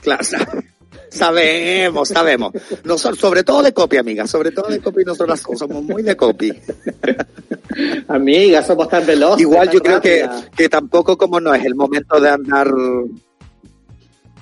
[0.00, 0.48] Claro, sa-
[1.10, 2.52] sabemos, sabemos.
[2.84, 6.52] Nosotros, sobre todo de copy, amiga, sobre todo de copy, nosotros somos muy de copy.
[8.08, 9.40] Amiga, somos tan veloces.
[9.40, 12.68] Igual tan yo creo que, que tampoco como no es el momento de andar,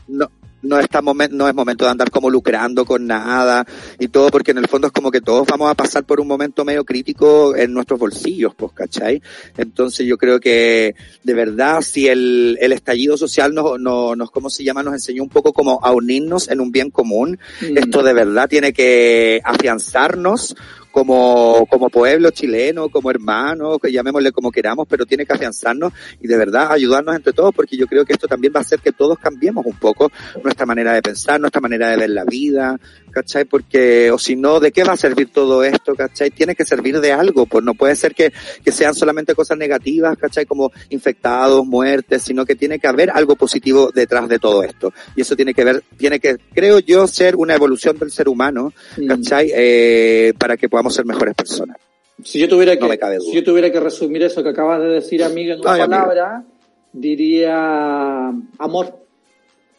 [0.08, 0.30] no,
[0.62, 3.66] no, está momen- no es momento de andar como lucrando con nada
[3.98, 6.28] y todo, porque en el fondo es como que todos vamos a pasar por un
[6.28, 9.22] momento medio crítico en nuestros bolsillos, pues, ¿cachai?
[9.56, 14.50] Entonces yo creo que de verdad si el, el estallido social nos, nos, nos, ¿cómo
[14.50, 14.82] se llama?
[14.82, 17.76] Nos enseñó un poco como a unirnos en un bien común, Mm.
[17.78, 20.54] esto de verdad tiene que afianzarnos
[20.90, 26.26] como, como pueblo chileno, como hermano, que llamémosle como queramos, pero tiene que afianzarnos y
[26.26, 28.92] de verdad ayudarnos entre todos, porque yo creo que esto también va a hacer que
[28.92, 30.10] todos cambiemos un poco
[30.42, 32.78] nuestra manera de pensar, nuestra manera de ver la vida,
[33.10, 33.44] ¿cachai?
[33.44, 36.30] Porque, o si no, ¿de qué va a servir todo esto, ¿cachai?
[36.30, 38.32] Tiene que servir de algo, pues no puede ser que,
[38.64, 40.46] que sean solamente cosas negativas, ¿cachai?
[40.46, 44.92] Como infectados, muertes, sino que tiene que haber algo positivo detrás de todo esto.
[45.16, 48.72] Y eso tiene que ver, tiene que, creo yo, ser una evolución del ser humano,
[48.96, 49.06] Mm.
[49.06, 49.50] ¿cachai?
[49.54, 51.76] Eh, para que podamos ser mejores personas.
[52.24, 53.26] Si yo tuviera que, No me cabe duda.
[53.30, 56.44] si yo tuviera que resumir eso que acabas de decir, amiga, en una Ay, palabra,
[56.92, 58.94] diría amor.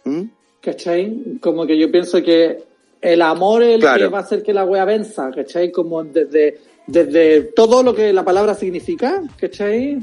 [0.04, 0.24] ¿Mm?
[0.62, 1.38] ¿Cachai?
[1.40, 2.64] Como que yo pienso que
[3.02, 4.00] el amor es el Claro.
[4.00, 5.72] que va a hacer que la wea venza, ¿cachai?
[5.72, 10.00] Como desde, desde todo lo que la palabra significa, ¿cachai?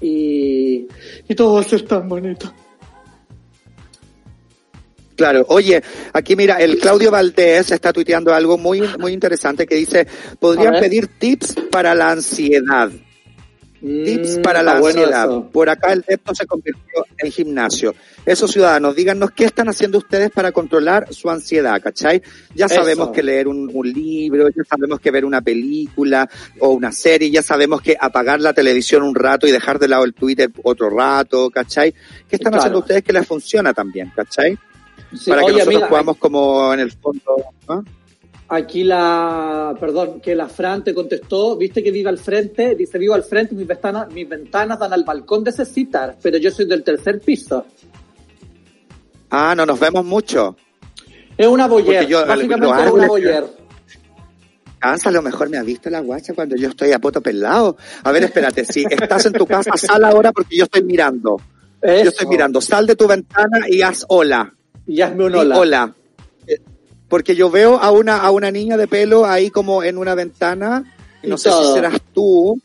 [0.00, 0.86] Y,
[1.28, 2.52] y todo va a ser tan bonito.
[5.16, 5.80] Claro, oye,
[6.12, 10.08] aquí mira, el Claudio Valdés está tuiteando algo muy, muy interesante que dice,
[10.40, 12.90] podrían pedir tips para la ansiedad.
[13.84, 15.24] Tips Mm, para la bueno ansiedad.
[15.26, 15.48] eso.
[15.52, 17.94] Por acá el depto se convirtió en gimnasio.
[18.24, 22.22] Esos ciudadanos, díganos qué están haciendo ustedes para controlar su ansiedad, ¿cachai?
[22.54, 22.76] Ya Eso.
[22.76, 26.26] sabemos que leer un, un libro, ya sabemos que ver una película
[26.60, 30.04] o una serie, ya sabemos que apagar la televisión un rato y dejar de lado
[30.04, 31.92] el Twitter otro rato, ¿cachai?
[31.92, 32.60] ¿Qué están Claro.
[32.62, 34.58] haciendo ustedes que les funciona también, ¿cachai?
[35.14, 37.36] Sí, para que nosotros amiga, podamos como en el fondo,
[37.68, 37.84] ¿no?
[38.48, 43.14] Aquí la, perdón, que la Fran te contestó, viste que vive al frente, dice vivo
[43.14, 46.66] al frente, mis ventanas, mis ventanas dan al balcón de ese citar, pero yo soy
[46.66, 47.64] del tercer piso.
[49.30, 50.56] Ah, no nos vemos mucho.
[51.36, 53.44] Es una boyer, yo- básicamente es una boyer.
[54.78, 57.76] Cansa, a lo mejor me ha visto la guacha cuando yo estoy a poto pelado.
[58.02, 61.40] A ver, espérate, si estás en tu casa, sal ahora porque yo estoy mirando.
[61.82, 62.60] Yo estoy mirando.
[62.60, 64.52] Sal de tu ventana y haz hola.
[64.86, 65.58] Y hazme un hola.
[65.58, 65.94] hola.
[67.14, 70.82] Porque yo veo a una, a una niña de pelo ahí como en una ventana.
[71.22, 71.68] Y no Y sé todo.
[71.68, 72.60] si serás tú,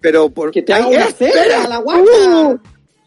[0.00, 2.02] pero por Que te haga una la guacha.
[2.02, 2.60] tú.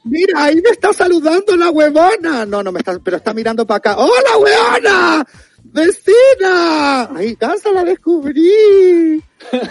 [0.04, 2.46] Mira, ahí me está saludando la huevona.
[2.46, 3.96] No, no me está, pero está mirando para acá.
[3.98, 5.26] ¡Hola, huevona!
[5.64, 7.10] ¡Vecina!
[7.16, 9.20] Ahí, casa, la descubrí.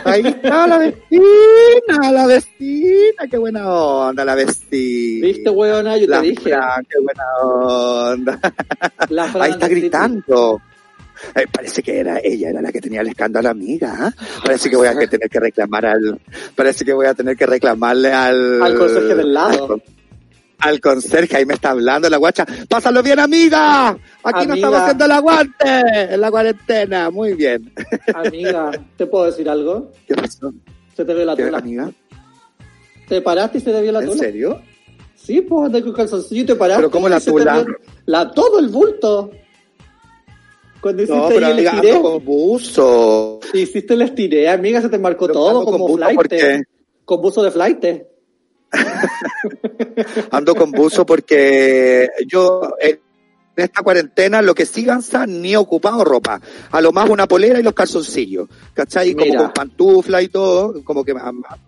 [0.04, 3.28] Ahí está la vecina, la vecina.
[3.30, 5.24] Qué buena onda, la vecina.
[5.28, 5.96] ¿Viste, weona?
[5.98, 6.40] Yo te dije.
[6.50, 8.40] Fran, qué buena onda.
[9.08, 10.60] La Ahí está gritando.
[11.34, 14.12] Eh, parece que era ella, era la que tenía el escándalo amiga.
[14.44, 16.20] Parece que voy a tener que reclamar al,
[16.54, 19.50] parece que voy a tener que reclamarle al, Al conserje del lado.
[19.62, 19.82] Al, con-
[20.58, 22.46] al conserje, ahí me está hablando la guacha.
[22.68, 23.96] Pásalo bien, amiga.
[24.22, 27.10] Aquí no estamos haciendo el aguante en la cuarentena.
[27.10, 27.72] Muy bien.
[28.14, 29.90] Amiga, ¿te puedo decir algo?
[30.06, 30.52] ¿Qué pasó?
[30.96, 31.58] Se te vio la ¿Qué, tula.
[31.58, 31.90] amiga?
[33.08, 34.18] ¿Te paraste y se te vio la ¿En tula?
[34.20, 34.62] serio?
[35.16, 36.80] Sí, pues de con calzoncillo y te paraste.
[36.82, 37.64] ¿Pero cómo la te tula?
[38.06, 39.30] La, todo el bulto.
[40.83, 43.41] Cuando hiciste No, ahí pero el estiré, con buzo.
[43.55, 46.16] hiciste el estiré, amiga, se te marcó Pero todo con como buzo flight.
[46.16, 46.62] porque-
[47.05, 47.85] Con buzo de flight.
[50.30, 52.99] Ando con buzo porque yo eh,
[53.55, 56.40] en esta cuarentena lo que sí gansa ni ocupado ropa.
[56.70, 58.48] A lo más una polera y los calzoncillos.
[58.74, 59.14] ¿Cachai?
[59.14, 61.14] Como con pantufla y todo, como que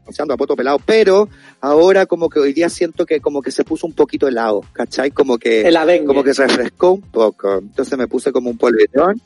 [0.05, 0.79] paseando a poto pelado.
[0.85, 1.29] Pero
[1.61, 4.63] ahora como que hoy día siento que como que se puso un poquito helado.
[4.73, 5.11] ¿Cachai?
[5.11, 5.77] Como que, El
[6.07, 7.59] como que se refrescó un poco.
[7.59, 9.21] Entonces me puse como un polverón.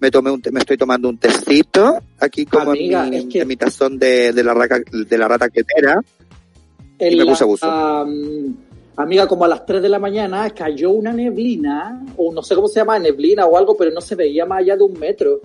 [0.00, 3.40] Me tomé un, me estoy tomando un tecito aquí como Amiga, en, mi, es que-
[3.40, 6.00] en mi tazón de, de la raca, de la rata quetera.
[6.98, 8.56] En Y me la- puse am,
[8.96, 12.68] amiga, como a las 3 de la mañana cayó una neblina, o no sé cómo
[12.68, 15.40] se llama, neblina o algo, pero no se veía más allá de un metro.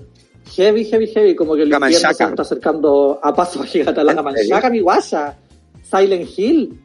[0.56, 4.04] Heavy, heavy, heavy, como que el invierno se está acercando a paso gigante.
[4.04, 5.38] La ¿En Camanchaca, mi guasa.
[5.84, 6.80] Silent Hill.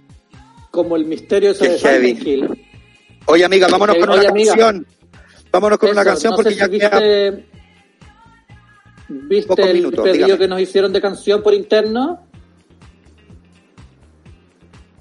[0.71, 2.27] Como el misterio ese de Silent.
[2.27, 2.65] Hill.
[3.27, 4.55] Oye, amiga, vámonos con oye, una amiga.
[4.55, 4.87] canción.
[5.53, 7.01] Vámonos con una canción no porque ya queda...
[7.01, 7.45] viste,
[9.09, 10.39] ¿Viste el minutos, pedido dígame.
[10.39, 12.21] que nos hicieron de canción por interno?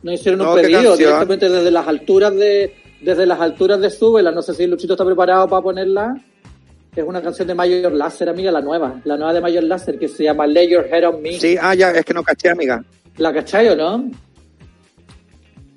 [0.04, 3.90] Nos hicieron No, un ¿qué pedido directamente desde las alturas de desde las alturas de
[3.90, 4.32] Súbela.
[4.32, 6.16] No sé si Luchito está preparado para ponerla.
[6.96, 9.00] Es una canción de Mayor Láser, amiga, la nueva.
[9.06, 11.40] La nueva de Mayor Láser que se llama Lay Your Head on Me.
[11.40, 12.84] Sí, ah, ya, es que no caché, amiga.
[13.18, 14.10] ¿La cachai o no?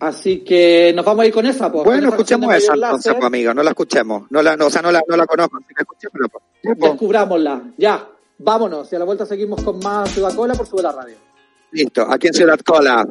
[0.01, 1.85] Así que nos vamos a ir con esa, pues.
[1.85, 4.25] Bueno, esa escuchemos esa entonces, pues, amiga, no la escuchemos.
[4.31, 6.29] No la, no, o sea, no la, no la conozco, así que escuchémosla.
[6.29, 6.81] pues.
[6.91, 7.63] Descubrámosla.
[7.77, 8.09] Ya,
[8.39, 8.93] vámonos.
[8.93, 11.15] Y a la vuelta seguimos con más Ciudad Cola por Sube la Radio.
[11.71, 13.07] Listo, aquí en Ciudad Cola.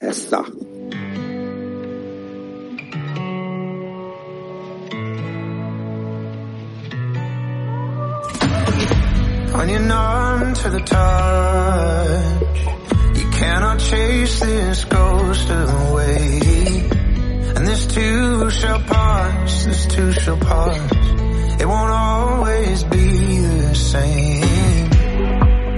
[0.00, 0.42] Eso.
[9.56, 12.60] When you're numb to the touch,
[13.18, 16.88] you cannot chase this ghost away.
[17.56, 21.60] And this too shall pass, this too shall pass.
[21.60, 24.92] It won't always be the same.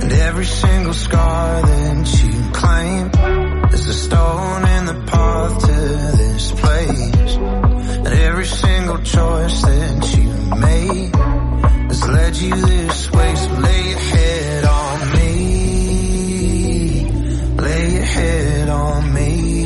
[0.02, 5.72] And every single scar that you claim is a stone in the path to
[6.16, 7.36] this place.
[7.36, 11.14] And every single choice that you made
[11.90, 13.34] has led you this way.
[13.36, 15.34] So lay your head on me.
[17.56, 19.59] Lay your head on me.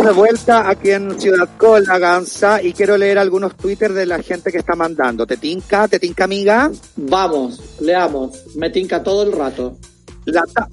[0.00, 4.22] Estamos de vuelta aquí en Ciudad Cola, Gansa, y quiero leer algunos twitters de la
[4.22, 5.26] gente que está mandando.
[5.26, 5.88] ¿Te tinca?
[5.88, 6.70] ¿Te tinca, amiga?
[6.96, 8.56] Vamos, leamos.
[8.56, 9.76] Me tinca todo el rato.
[10.24, 10.68] La, ta-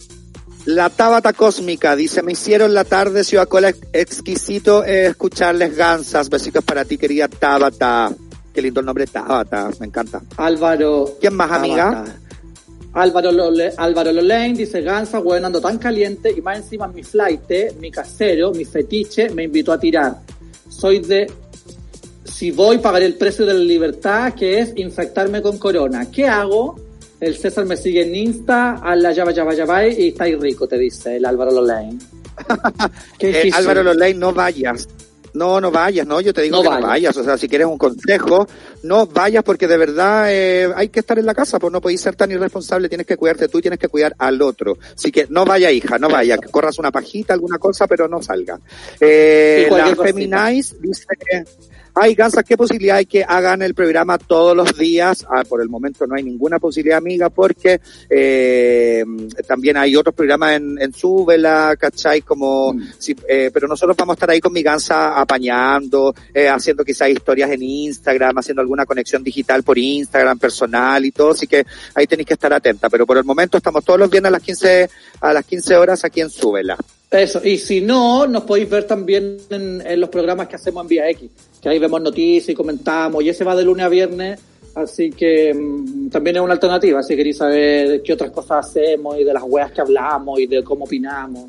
[0.65, 6.29] la Tabata Cósmica dice, me hicieron la tarde Ciudad Cola ex- exquisito eh, escucharles Gansas.
[6.29, 8.11] Besitos para ti, querida Tabata.
[8.53, 10.21] Qué lindo el nombre Tabata, me encanta.
[10.37, 11.17] Álvaro.
[11.19, 12.05] ¿Quién más, amiga?
[12.93, 17.75] Álvaro, Lole, Álvaro Lolain dice, Gansa, weón, ando tan caliente y más encima mi flight,
[17.79, 20.17] mi casero, mi fetiche, me invitó a tirar.
[20.69, 21.31] Soy de...
[22.23, 26.09] Si voy, pagaré el precio de la libertad, que es infectarme con corona.
[26.11, 26.75] ¿Qué hago?
[27.19, 30.67] El César me sigue en Insta, a la Yaba Yaba Yaba y está ahí rico,
[30.67, 31.99] te dice el Álvaro Lolain.
[33.19, 33.49] Eh.
[33.51, 34.87] Álvaro Loley, no vayas.
[35.33, 36.81] No, no vayas, no, yo te digo No que vayas.
[36.81, 37.17] no vayas.
[37.17, 38.47] O sea, si quieres un consejo,
[38.83, 42.01] no vayas porque de verdad eh, hay que estar en la casa, pues no podéis
[42.01, 44.77] ser tan irresponsable, tienes que cuidarte tú tienes que cuidar al otro.
[44.95, 48.21] Así que no vaya, hija, no vaya, que corras una pajita, alguna cosa, pero no
[48.21, 48.59] salga.
[48.99, 49.95] Eh, la.
[49.95, 51.43] Feminize dice que
[51.99, 55.25] Ay, Gansa, ¿qué posibilidad hay que hagan el programa todos los días?
[55.29, 57.79] Ah, por el momento no hay ninguna posibilidad, amiga, porque
[58.09, 59.03] eh,
[59.47, 62.21] también hay otros programas en, en Súbela, ¿cachai?
[62.21, 66.85] Como, si- eh, pero nosotros vamos a estar ahí con mi Gansa apañando, eh, haciendo
[66.85, 71.65] quizás historias en Instagram, haciendo alguna conexión digital por Instagram personal y todo, así que
[71.95, 72.89] ahí tenéis que estar atenta.
[72.89, 74.89] Pero por el momento estamos todos los viernes a las 15,
[75.21, 76.77] a las 15 horas aquí en Súbela.
[77.09, 80.87] Eso, y si no, nos podéis ver también en, en los programas que hacemos en
[80.89, 81.29] Vía X,
[81.61, 84.39] que ahí vemos noticias y comentamos, y ese va de lunes a viernes,
[84.75, 89.23] así que mm, también es una alternativa, si queréis saber qué otras cosas hacemos y
[89.23, 91.45] de las weas que hablamos y de cómo opinamos.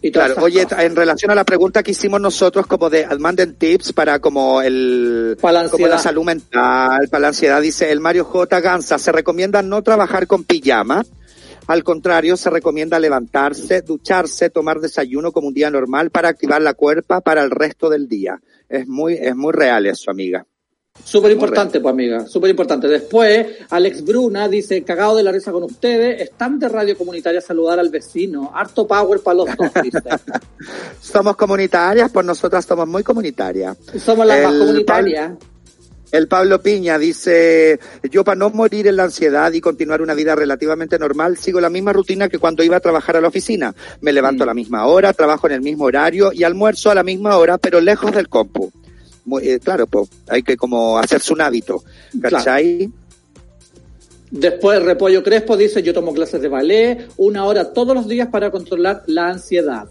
[0.00, 0.84] Y Claro, oye, cosas.
[0.84, 5.36] en relación a la pregunta que hicimos nosotros, como de manden tips para como el
[5.40, 8.60] Para la como la salud mental, para la ansiedad, dice el Mario J.
[8.60, 11.04] Gansa, se recomienda no trabajar con pijama.
[11.66, 16.74] Al contrario, se recomienda levantarse, ducharse, tomar desayuno como un día normal para activar la
[16.74, 18.40] cuerpa para el resto del día.
[18.68, 20.46] Es muy, es muy real eso, amiga.
[21.04, 22.86] Súper importante, pues amiga, súper importante.
[22.86, 27.78] Después, Alex Bruna dice, cagado de la risa con ustedes, están de radio comunitaria saludar
[27.78, 30.00] al vecino, harto power para los dos, dice.
[31.00, 33.76] Somos comunitarias, pues nosotras somos muy comunitarias.
[33.98, 35.32] Somos las más comunitarias.
[36.12, 40.34] El Pablo Piña dice, yo para no morir en la ansiedad y continuar una vida
[40.34, 43.74] relativamente normal, sigo la misma rutina que cuando iba a trabajar a la oficina.
[44.02, 47.02] Me levanto a la misma hora, trabajo en el mismo horario y almuerzo a la
[47.02, 48.70] misma hora, pero lejos del compu.
[49.24, 51.82] Muy, eh, claro, pues hay que como hacerse un hábito,
[52.20, 52.90] ¿cachai?
[54.30, 58.50] Después, Repollo Crespo dice, yo tomo clases de ballet, una hora todos los días para
[58.50, 59.88] controlar la ansiedad.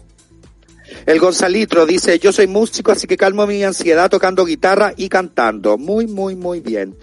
[1.06, 5.78] El Gonzalitro dice, yo soy músico, así que calmo mi ansiedad tocando guitarra y cantando.
[5.78, 6.96] Muy, muy, muy bien.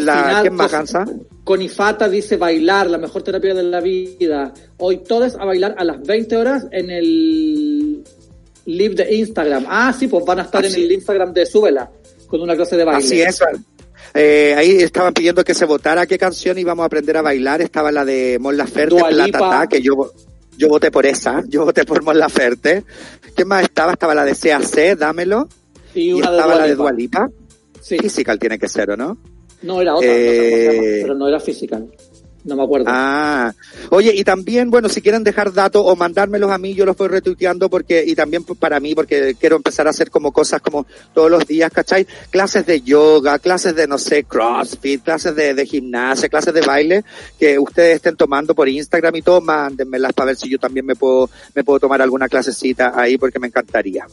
[0.00, 1.04] La- ¿Quién más, Gansa?
[1.44, 4.52] Conifata dice bailar, la mejor terapia de la vida.
[4.78, 8.04] Hoy todos a bailar a las 20 horas en el
[8.66, 9.64] live de Instagram.
[9.68, 11.90] Ah, sí, pues van a estar en el Instagram de Súbela
[12.28, 13.04] con una clase de baile.
[13.04, 13.40] Así es.
[14.14, 17.60] Eh, ahí estaban pidiendo que se votara qué canción íbamos a aprender a bailar.
[17.60, 18.94] Estaba la de Mon Laferte.
[18.96, 20.12] Platata, que yo,
[20.56, 21.42] yo voté por esa.
[21.48, 22.84] Yo voté por Mon Laferte.
[23.36, 23.92] ¿Qué más estaba?
[23.92, 25.48] Estaba la de CAC, dámelo.
[25.94, 26.82] Y una de estaba Dua la de Lipa.
[26.82, 27.30] Dualipa.
[27.80, 27.98] Sí.
[27.98, 29.18] Physical tiene que ser, ¿o no?
[29.62, 31.86] No, era otra, no sé cómo se llama, Eh, pero no era physical.
[32.44, 32.86] No me acuerdo.
[32.88, 33.52] Ah,
[33.90, 37.08] oye, y también, bueno, si quieren dejar datos o mandármelos a mí, yo los voy
[37.08, 41.30] retuiteando porque, y también para mí, porque quiero empezar a hacer como cosas como todos
[41.30, 42.06] los días, ¿cachai?
[42.30, 47.04] Clases de yoga, clases de, no sé, crossfit, clases de, gimnasia, clases de baile,
[47.38, 50.96] que ustedes estén tomando por Instagram y todo, mándenmelas para ver si yo también me
[50.96, 54.06] puedo, me puedo tomar alguna clasecita ahí porque me encantaría.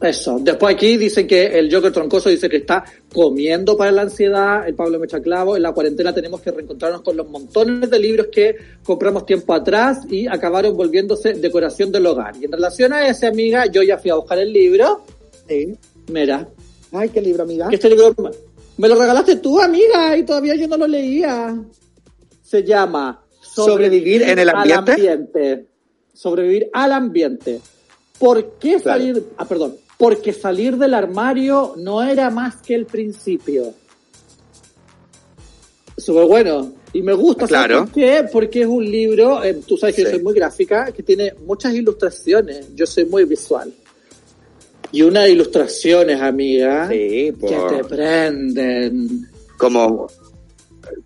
[0.00, 0.38] Eso.
[0.40, 2.84] Después aquí dicen que el Joker Troncoso dice que está
[3.14, 4.68] comiendo para la ansiedad.
[4.68, 5.56] El Pablo Mechaclavo.
[5.56, 10.00] En la cuarentena tenemos que reencontrarnos con los montones de libros que compramos tiempo atrás
[10.10, 12.34] y acabaron volviéndose decoración del hogar.
[12.38, 15.02] Y en relación a ese, amiga, yo ya fui a buscar el libro.
[15.48, 15.74] Sí.
[16.08, 16.46] Mira,
[16.92, 17.68] Ay, qué libro, amiga.
[17.72, 18.14] este libro
[18.78, 21.56] me lo regalaste tú, amiga, y todavía yo no lo leía.
[22.42, 24.92] Se llama ¿Sobrevivir en el ambiente?
[24.92, 25.66] Al ambiente.
[26.12, 27.60] Sobrevivir al ambiente.
[28.18, 29.00] ¿Por qué Claro.
[29.00, 29.24] salir?
[29.38, 29.76] Ah, perdón.
[29.98, 33.72] Porque salir del armario no era más que el principio.
[35.96, 36.72] Súper bueno.
[36.92, 37.84] Y me gusta, ¿sabes Claro.
[37.84, 38.24] por qué?
[38.32, 40.14] Porque es un libro, eh, tú sabes que yo Sí.
[40.14, 42.74] soy muy gráfica, que tiene muchas ilustraciones.
[42.74, 43.72] Yo soy muy visual.
[44.92, 47.88] Y unas ilustraciones, amiga, Sí, que te por...
[47.88, 49.26] prenden.
[49.58, 50.06] como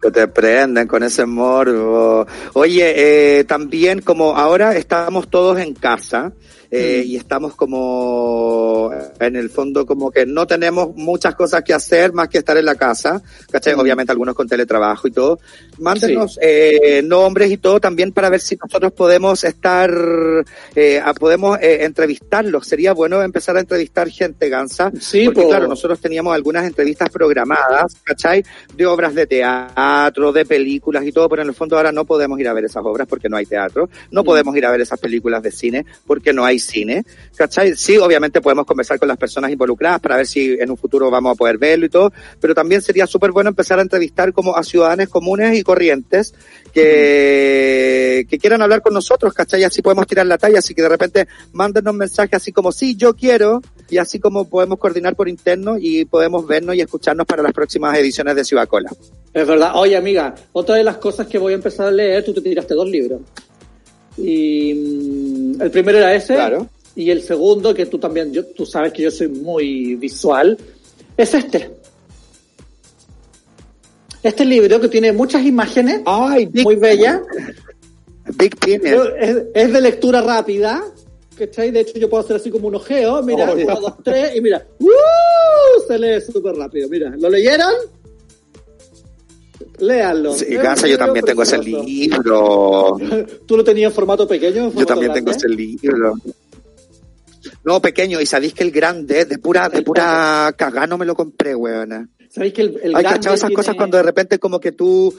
[0.02, 2.26] que te prenden con ese morbo.
[2.52, 6.32] Oye, eh, también como ahora estamos todos en casa
[6.70, 7.08] eh, Mm.
[7.10, 12.28] y estamos como en el fondo como que no tenemos muchas cosas que hacer más
[12.28, 13.74] que estar en la casa, ¿cachai?
[13.74, 13.80] Mm.
[13.80, 15.40] Obviamente algunos con teletrabajo y todo.
[15.78, 19.90] Mándenos eh, nombres y todo también para ver si nosotros podemos estar,
[20.74, 22.66] eh, podemos eh, entrevistarlos.
[22.66, 24.92] Sería bueno empezar a entrevistar gente, Gansa.
[25.00, 25.48] Sí, porque po.
[25.48, 28.44] claro, nosotros teníamos algunas entrevistas programadas, ¿cachai?
[28.74, 32.38] De obras de teatro, de películas y todo, pero en el fondo ahora no podemos
[32.38, 35.00] ir a ver esas obras porque no hay teatro, no podemos ir a ver esas
[35.00, 37.04] películas de cine porque no hay cine,
[37.36, 37.76] ¿cachai?
[37.76, 41.32] Sí, obviamente podemos conversar con las personas involucradas para ver si en un futuro vamos
[41.32, 44.62] a poder verlo y todo, pero también sería súper bueno empezar a entrevistar como a
[44.62, 46.34] ciudadanos comunes y corrientes
[46.72, 49.64] que, que quieran hablar con nosotros, ¿cachai?
[49.64, 53.14] Así podemos tirar la talla, así que de repente mándenos mensajes así como, sí, yo
[53.14, 57.52] quiero, y así como podemos coordinar por interno y podemos vernos y escucharnos para las
[57.52, 58.90] próximas ediciones de Ciudad Cola.
[59.32, 59.72] Es verdad.
[59.74, 62.74] Oye, amiga, otra de las cosas que voy a empezar a leer, tú te tiraste
[62.74, 63.20] dos libros.
[64.16, 66.34] Y mm, el primero era ese.
[66.34, 66.68] Claro.
[66.96, 70.58] Y el segundo, que tú también, yo, tú sabes que yo soy muy visual,
[71.16, 71.70] es este.
[74.22, 77.20] Este libro que tiene muchas imágenes, Ay, muy bellas.
[78.36, 78.92] Big Penis.
[79.18, 80.84] Es, es de lectura rápida.
[81.40, 81.70] ¿cachai?
[81.70, 83.22] De hecho, yo puedo hacer así como un ojeo.
[83.22, 84.64] Mira, Oh, uno, dos, tres, y mira.
[84.78, 84.88] ¡Uh!
[85.88, 86.88] Se lee súper rápido.
[86.88, 87.72] Mira, ¿lo leyeron?
[89.80, 90.34] Léanlo.
[90.34, 92.96] Sí, Gansa, yo también tengo ese libro.
[93.46, 94.64] ¿Tú lo tenías en formato pequeño?
[94.66, 96.14] en Yo también tengo ese libro.
[97.64, 101.14] No, pequeño, y sabéis que el grande, de pura, de pura cagá no me lo
[101.14, 102.08] compré, weona.
[102.28, 104.72] ¿Sabéis que el, el Hay grande cachado esas tiene- cosas cuando de repente como que
[104.72, 105.14] tú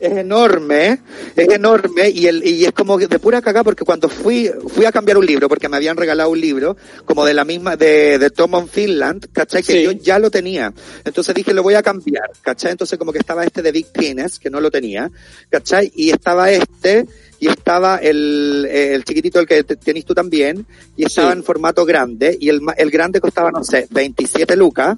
[0.00, 1.00] es enorme,
[1.34, 4.92] es enorme y el y es como de pura cagá porque cuando fui fui a
[4.92, 8.30] cambiar un libro porque me habían regalado un libro como de la misma de, de
[8.30, 9.62] Tom on Finland, ¿cachai?
[9.62, 9.82] Que Sí.
[9.82, 10.72] yo ya lo tenía.
[11.04, 12.70] Entonces dije, lo voy a cambiar, ¿cachai?
[12.72, 15.10] Entonces como que estaba este de Big Penis, que no lo tenía,
[15.50, 15.90] ¿cachai?
[15.96, 17.06] Y estaba este
[17.40, 21.38] y estaba el, el chiquitito, el que te- tenés tú también, y estaba Sí.
[21.38, 24.96] en formato grande, y el, ma- el grande costaba, no sé, 27 lucas,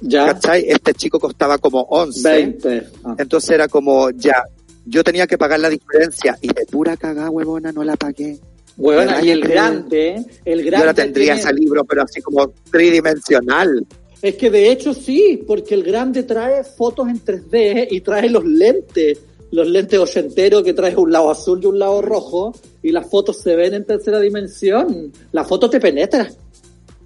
[0.00, 0.64] Ya, ¿cachai?
[0.68, 2.28] Este chico costaba como 11.
[2.30, 2.86] 20.
[3.04, 3.16] Ah.
[3.18, 4.42] Entonces era como, ya,
[4.86, 8.38] yo tenía que pagar la diferencia, y de pura cagá, huevona, no la pagué.
[8.76, 12.52] Huevona, y el grande, el Yo ahora grande tendría tiene- ese libro, pero así como
[12.70, 13.86] tridimensional.
[14.22, 18.44] Es que de hecho sí, porque el grande trae fotos en 3D y trae los
[18.44, 19.18] lentes,
[19.50, 23.38] los lentes ochenteros que trae un lado azul y un lado rojo, y las fotos
[23.40, 25.12] se ven en tercera dimensión.
[25.32, 26.30] La foto te penetra,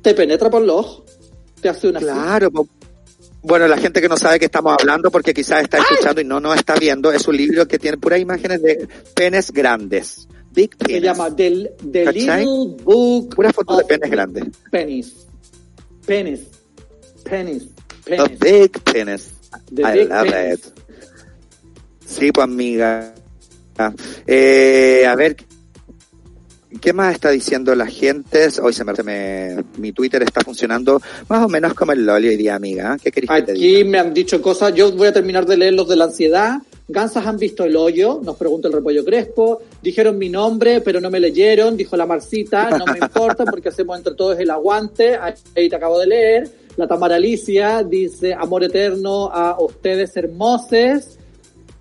[0.03, 1.03] te penetra por los ojos,
[1.61, 2.01] te hace una...
[2.01, 2.51] Claro,
[3.43, 6.41] bueno, la gente que no sabe que estamos hablando porque quizás está escuchando y no
[6.41, 10.29] nos está viendo, es un libro que tiene puras imágenes de penes grandes.
[10.53, 11.03] Big Se penis.
[11.03, 12.13] llama The, The.
[12.13, 14.45] Little Book Pura foto de penes grandes.
[14.71, 15.27] Penis.
[16.07, 16.41] Penis.
[17.25, 17.65] Penis.
[18.05, 18.39] Penis.
[18.39, 19.31] big penis.
[19.75, 20.59] The I big love penis.
[20.59, 20.65] it.
[22.07, 23.15] Sí, pues amiga.
[24.27, 25.37] Eh, a ver,
[26.81, 28.49] ¿qué más está diciendo la gente?
[28.63, 32.25] Hoy se me, se me- mi Twitter está funcionando más o menos como el LOL
[32.25, 32.97] hoy día, amiga.
[33.03, 33.79] ¿Qué querés que te diga?
[33.81, 36.59] Aquí me han dicho cosas, yo voy a terminar de leer los de la ansiedad.
[36.89, 39.63] Gansas han visto el hoyo, nos pregunta el repollo crespo.
[39.83, 43.97] Dijeron mi nombre, pero no me leyeron, dijo la Marcita, no me importa porque hacemos
[43.97, 45.17] entre todos el aguante.
[45.17, 46.51] Ahí te acabo de leer.
[46.77, 51.19] La Tamara Alicia dice amor eterno a ustedes hermosos.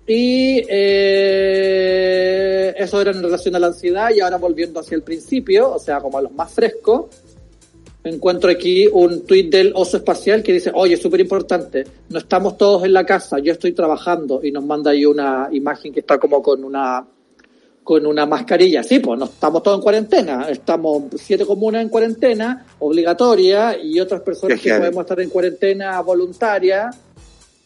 [0.06, 5.72] Y eh, eso era en relación a la ansiedad y ahora volviendo hacia el principio,
[5.72, 7.06] o sea, como a los más frescos
[8.04, 12.84] encuentro aquí un tuit del oso espacial que dice, oye, súper importante, no estamos todos
[12.84, 16.42] en la casa, yo estoy trabajando y nos manda ahí una imagen que está como
[16.42, 17.06] con una
[17.84, 18.84] con una mascarilla.
[18.84, 24.20] Sí, pues no estamos todos en cuarentena, estamos siete comunas en cuarentena obligatoria y otras
[24.20, 26.90] personas que podemos estar en cuarentena voluntaria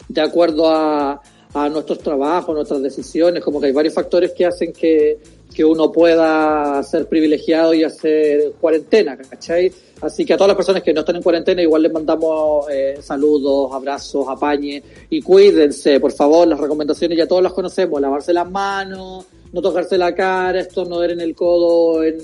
[0.09, 1.21] de acuerdo a,
[1.57, 5.19] a nuestros trabajos, nuestras decisiones, como que hay varios factores que hacen que,
[5.55, 9.73] que uno pueda ser privilegiado y hacer cuarentena, ¿cachai?
[10.03, 12.99] Así que a todas las personas que no están en cuarentena igual les mandamos eh,
[13.01, 18.51] saludos, abrazos, apañe y cuídense, por favor, las recomendaciones ya todos las conocemos, lavarse las
[18.51, 22.19] manos, no tocarse la cara, estornudar en el codo en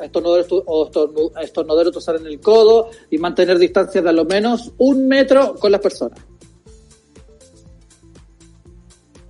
[0.00, 4.24] estornudar o estornu- estornudar o tosar en el codo y mantener distancias de a lo
[4.24, 6.18] menos un metro con las personas.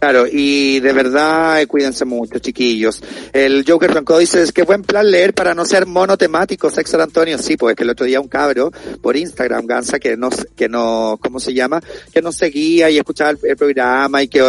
[0.01, 3.03] Claro, y de verdad eh, cuídense mucho, chiquillos.
[3.35, 7.37] El Joker Ronco dice, es que buen plan leer para no ser monotemático, sexo Antonio.
[7.37, 8.73] Sí, pues que el otro día un cabro
[9.03, 11.83] por Instagram, Gansa, que no, que no, ¿cómo se llama?
[12.15, 14.41] Que nos seguía y escuchaba el, el programa y que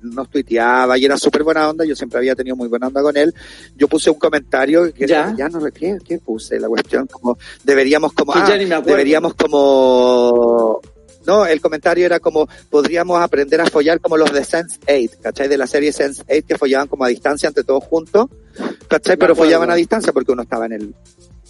[0.00, 1.84] nos tuiteaba y era súper buena onda.
[1.84, 3.34] Yo siempre había tenido muy buena onda con él.
[3.76, 5.34] Yo puse un comentario que Ya.
[5.36, 8.48] ya no re- ¿qué, puse la cuestión como deberíamos como ah,
[8.86, 10.80] deberíamos como
[11.26, 15.48] no, el comentario era como, podríamos aprender a follar como los de Sense8, ¿cachai?
[15.48, 18.26] De la serie Sense8 que follaban como a distancia entre todos juntos,
[18.88, 19.16] ¿cachai?
[19.16, 20.94] Pero follaban a distancia porque uno estaba en el,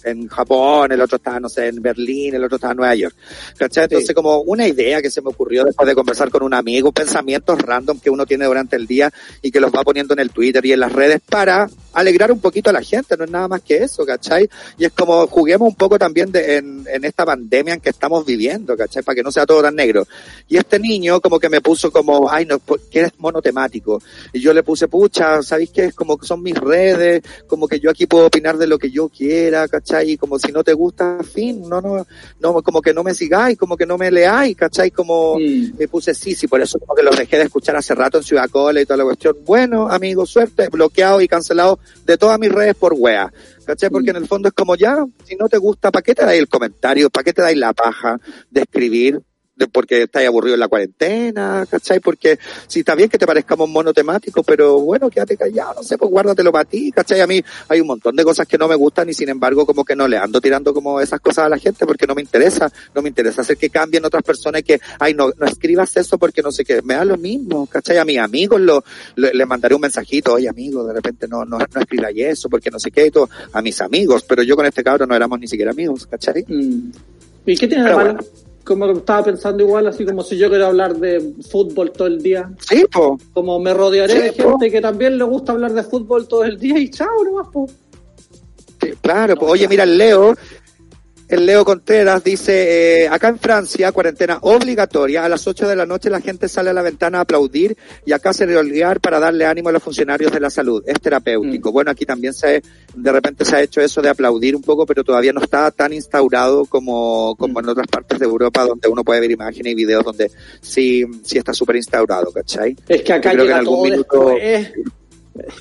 [0.03, 3.15] en Japón, el otro estaba, no sé, en Berlín, el otro estaba en Nueva York.
[3.57, 3.85] ¿Cachai?
[3.85, 4.13] Entonces, Sí.
[4.13, 7.99] como una idea que se me ocurrió después de conversar con un amigo, pensamientos random
[7.99, 9.11] que uno tiene durante el día
[9.41, 12.39] y que los va poniendo en el Twitter y en las redes para alegrar un
[12.39, 14.47] poquito a la gente, no es nada más que eso, ¿cachai?
[14.77, 18.25] Y es como juguemos un poco también de, en, en esta pandemia en que estamos
[18.25, 19.03] viviendo, ¿cachai?
[19.03, 20.05] Para que no sea todo tan negro.
[20.47, 24.01] Y este niño como que me puso como, ay, no, ¿por qué eres monotemático?
[24.33, 25.85] Y yo le puse, pucha, ¿sabéis qué?
[25.85, 28.91] Es como que son mis redes, como que yo aquí puedo opinar de lo que
[28.91, 30.11] yo quiera, ¿cachai?
[30.11, 32.05] Y como si no te gusta, fin, no, no,
[32.39, 34.91] no, como que no me sigáis, como que no me leáis, ¿cachai?
[34.91, 35.77] Como Mm.
[35.77, 38.23] me puse sí, sí, por eso como que los dejé de escuchar hace rato en
[38.23, 39.35] Ciudad Cola y toda la cuestión.
[39.45, 43.31] Bueno, amigo, suerte, bloqueado y cancelado de todas mis redes por wea.
[43.65, 43.89] ¿Cachai?
[43.89, 46.39] Porque en el fondo es como ya, si no te gusta, ¿para qué te dais
[46.39, 47.09] el comentario?
[47.09, 48.19] ¿Para qué te dais la paja
[48.49, 49.21] de escribir?
[49.71, 51.99] Porque estáis aburrido en la cuarentena, ¿cachai?
[52.01, 52.37] Porque
[52.67, 56.51] si está bien que te parezcamos monotemáticos, pero bueno, quédate callado, no sé, pues guárdatelo
[56.51, 57.21] para ti, ¿cachai?
[57.21, 59.85] A mí hay un montón de cosas que no me gustan y sin embargo como
[59.85, 62.69] que no le ando tirando como esas cosas a la gente porque no me interesa,
[62.93, 66.17] no me interesa hacer que cambien otras personas y que, ay, no, no escribas eso
[66.17, 67.97] porque no sé qué, me da lo mismo, ¿cachai?
[67.97, 68.83] A mis amigos lo,
[69.15, 72.69] lo- le mandaré un mensajito, oye amigo, de repente no, no, no escribáis eso porque
[72.69, 75.39] no sé qué y todo, a mis amigos, pero yo con este cabrón no éramos
[75.39, 76.43] ni siquiera amigos, ¿cachai?
[76.47, 76.91] Mm.
[77.45, 78.13] ¿Y qué tiene de malo?
[78.15, 78.19] bueno.
[78.65, 82.21] Como que estaba pensando igual, así como si yo quiero hablar de fútbol todo el
[82.21, 82.49] día.
[82.67, 83.17] Sí, po.
[83.33, 84.49] Como me rodearé Sí, de po.
[84.51, 87.67] gente que también le gusta hablar de fútbol todo el día y chao nomás, po.
[88.81, 90.35] Sí, Claro, pues, oye, mira, Leo,
[91.27, 95.85] el Leo Contreras dice, eh, acá en Francia, cuarentena obligatoria, a las 8 de la
[95.85, 99.45] noche la gente sale a la ventana a aplaudir y acá se reolgar para darle
[99.45, 100.83] ánimo a los funcionarios de la salud.
[100.85, 101.71] Es terapéutico.
[101.71, 102.61] Bueno, aquí también se,
[102.95, 105.93] de repente se ha hecho eso de aplaudir un poco, pero todavía no está tan
[105.93, 110.03] instaurado como, como en otras partes de Europa donde uno puede ver imágenes y videos
[110.03, 110.29] donde
[110.61, 112.75] sí, sí está súper instaurado, ¿cachai?
[112.87, 114.71] Es que acá que en algún todo minuto- después.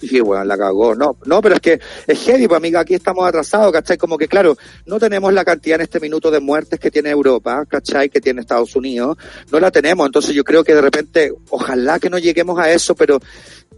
[0.00, 0.94] Sí, weón, la cagó.
[0.94, 3.96] No, no, pero es que es heavy, pues amiga, aquí estamos atrasados, ¿cachai?
[3.96, 4.56] Como que claro,
[4.86, 8.08] no tenemos la cantidad en este minuto de muertes que tiene Europa, ¿cachai?
[8.08, 9.16] Que tiene Estados Unidos.
[9.50, 12.94] No la tenemos, entonces yo creo que de repente, ojalá que no lleguemos a eso,
[12.94, 13.20] pero,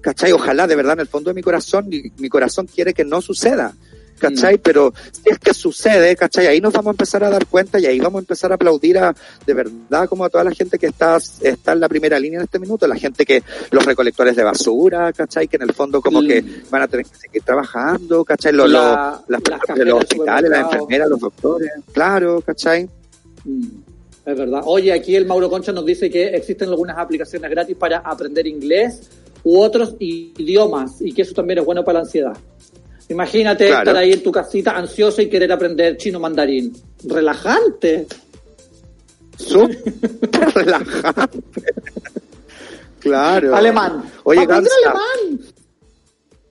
[0.00, 0.32] ¿cachai?
[0.32, 3.74] Ojalá, de verdad, en el fondo de mi corazón, mi corazón quiere que no suceda.
[4.18, 4.58] ¿Cachai?
[4.58, 6.46] Pero si es que sucede, ¿cachai?
[6.46, 8.98] Ahí nos vamos a empezar a dar cuenta y ahí vamos a empezar a aplaudir
[8.98, 9.14] a,
[9.46, 12.44] de verdad, como a toda la gente que está, está en la primera línea en
[12.44, 15.48] este minuto, la gente que, los recolectores de basura, ¿cachai?
[15.48, 16.26] Que en el fondo como Mm.
[16.26, 18.52] que van a tener que seguir trabajando, ¿cachai?
[18.52, 22.88] Lo- La- lo- las los hospitales, las enfermeras, los doctores, claro, ¿cachai?
[23.44, 23.66] Mm,
[24.24, 24.62] Es verdad.
[24.64, 29.02] Oye, aquí el Mauro Concha nos dice que existen algunas aplicaciones gratis para aprender inglés
[29.44, 32.36] u otros idiomas y que eso también es bueno para la ansiedad.
[33.08, 33.90] Imagínate Claro.
[33.90, 36.72] estar ahí en tu casita ansioso y querer aprender chino mandarín.
[37.04, 38.06] Relajante.
[39.38, 39.78] Súper
[40.54, 41.38] relajante.
[43.00, 43.54] claro.
[43.54, 44.02] Alemán.
[44.24, 45.40] Oye, Gansa, alemán.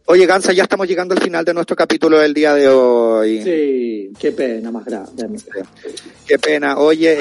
[0.05, 3.41] oye, Gansa, ya estamos llegando al final de nuestro capítulo del día de hoy.
[3.43, 5.27] Sí, qué pena más grande.
[6.25, 6.77] Qué pena.
[6.77, 7.15] Oye,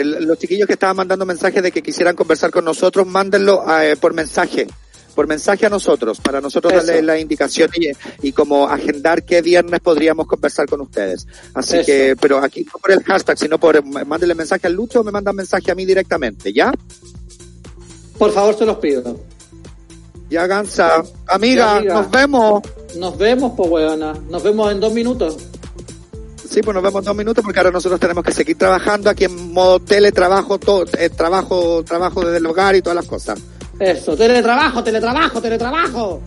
[0.00, 3.96] eh, los chiquillos que estaban mandando mensajes de que quisieran conversar con nosotros, mándenlo eh,
[3.96, 4.66] por mensaje.
[5.14, 6.86] Por mensaje a nosotros, para nosotros Eso.
[6.86, 7.90] darle la indicación y,
[8.26, 11.26] y como agendar qué viernes podríamos conversar con ustedes.
[11.54, 11.86] Así Eso.
[11.86, 15.10] que, pero aquí no por el hashtag, sino por mándenle mensaje al Lucho o me
[15.10, 16.72] mandan mensaje a mí directamente, ¿ya?
[18.18, 19.20] Por favor, se los pido.
[20.30, 21.02] Ya, Gansa.
[21.26, 22.62] Amiga, nos vemos.
[22.96, 24.14] Nos vemos, pues, weona.
[24.30, 25.36] Nos vemos en dos minutos.
[26.48, 29.24] Sí, pues nos vemos en dos minutos porque ahora nosotros tenemos que seguir trabajando aquí
[29.24, 33.40] en modo teletrabajo, todo, eh, trabajo, trabajo desde el hogar y todas las cosas.
[33.82, 36.22] Eso, teletrabajo, teletrabajo, teletrabajo.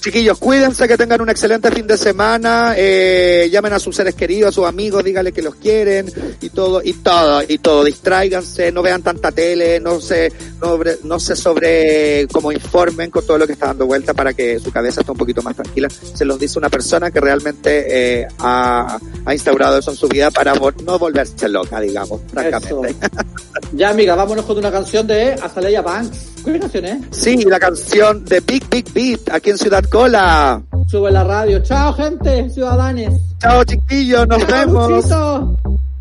[0.00, 4.48] Chiquillos, cuídense, que tengan un excelente fin de semana, eh, llamen a sus seres queridos,
[4.48, 8.82] a sus amigos, díganle que los quieren y todo, y todo, y todo, distráiganse, no
[8.82, 10.32] vean tanta tele, no se,
[10.62, 14.58] no, no se sobre, como informen con todo lo que está dando vuelta para que
[14.58, 15.88] su cabeza esté un poquito más tranquila.
[15.90, 20.30] Se los dice una persona que realmente eh, ha, ha instaurado eso en su vida
[20.30, 22.96] para no volverse loca, digamos, francamente.
[23.72, 26.30] Ya, amiga, vámonos con una canción de Azalea Banks.
[26.44, 26.98] ¿Qué canción es?
[27.12, 30.62] Sí, la canción de Big Big Beat aquí en Ciudad Cola.
[30.86, 31.60] Sube la radio.
[31.62, 33.12] Chao, gente, ciudadanes.
[33.38, 34.88] Chao, chiquillos, nos vemos.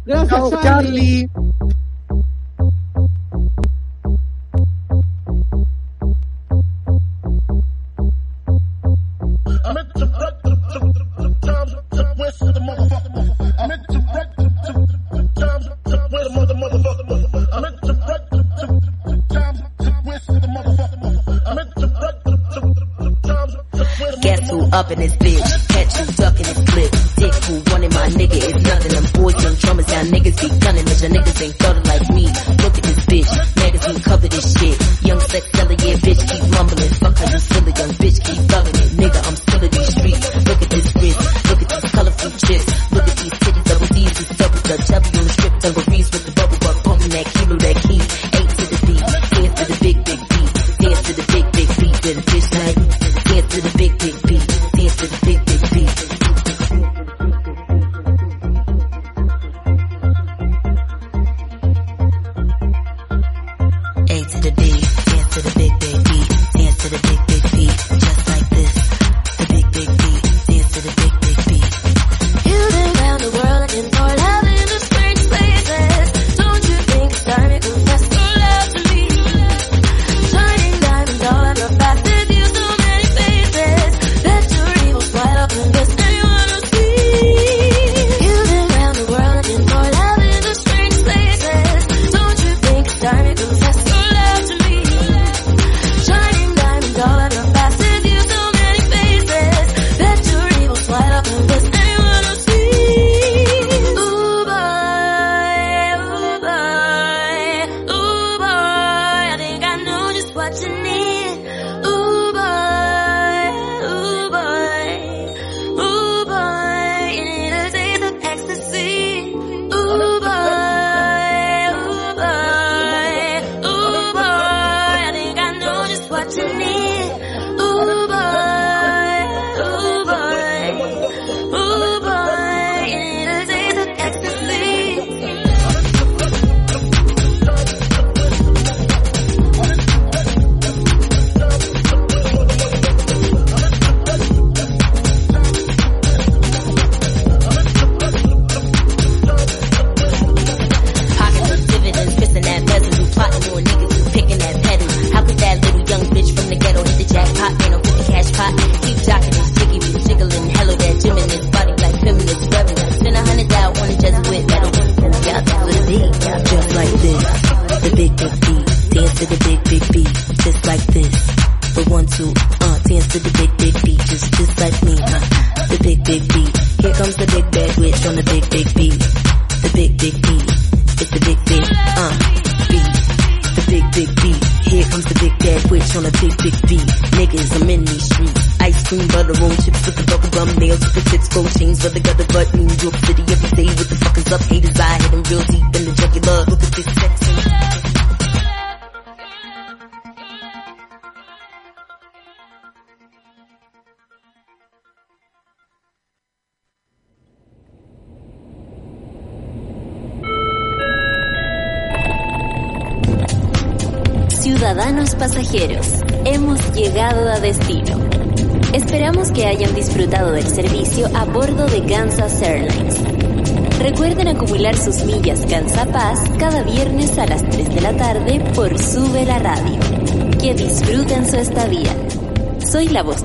[0.06, 1.28] Gracias, Chao, Charlie.
[1.28, 1.30] Charlie.
[24.92, 25.19] up in this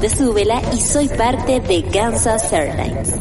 [0.05, 3.15] de su vela y soy parte de Kansas Airlines.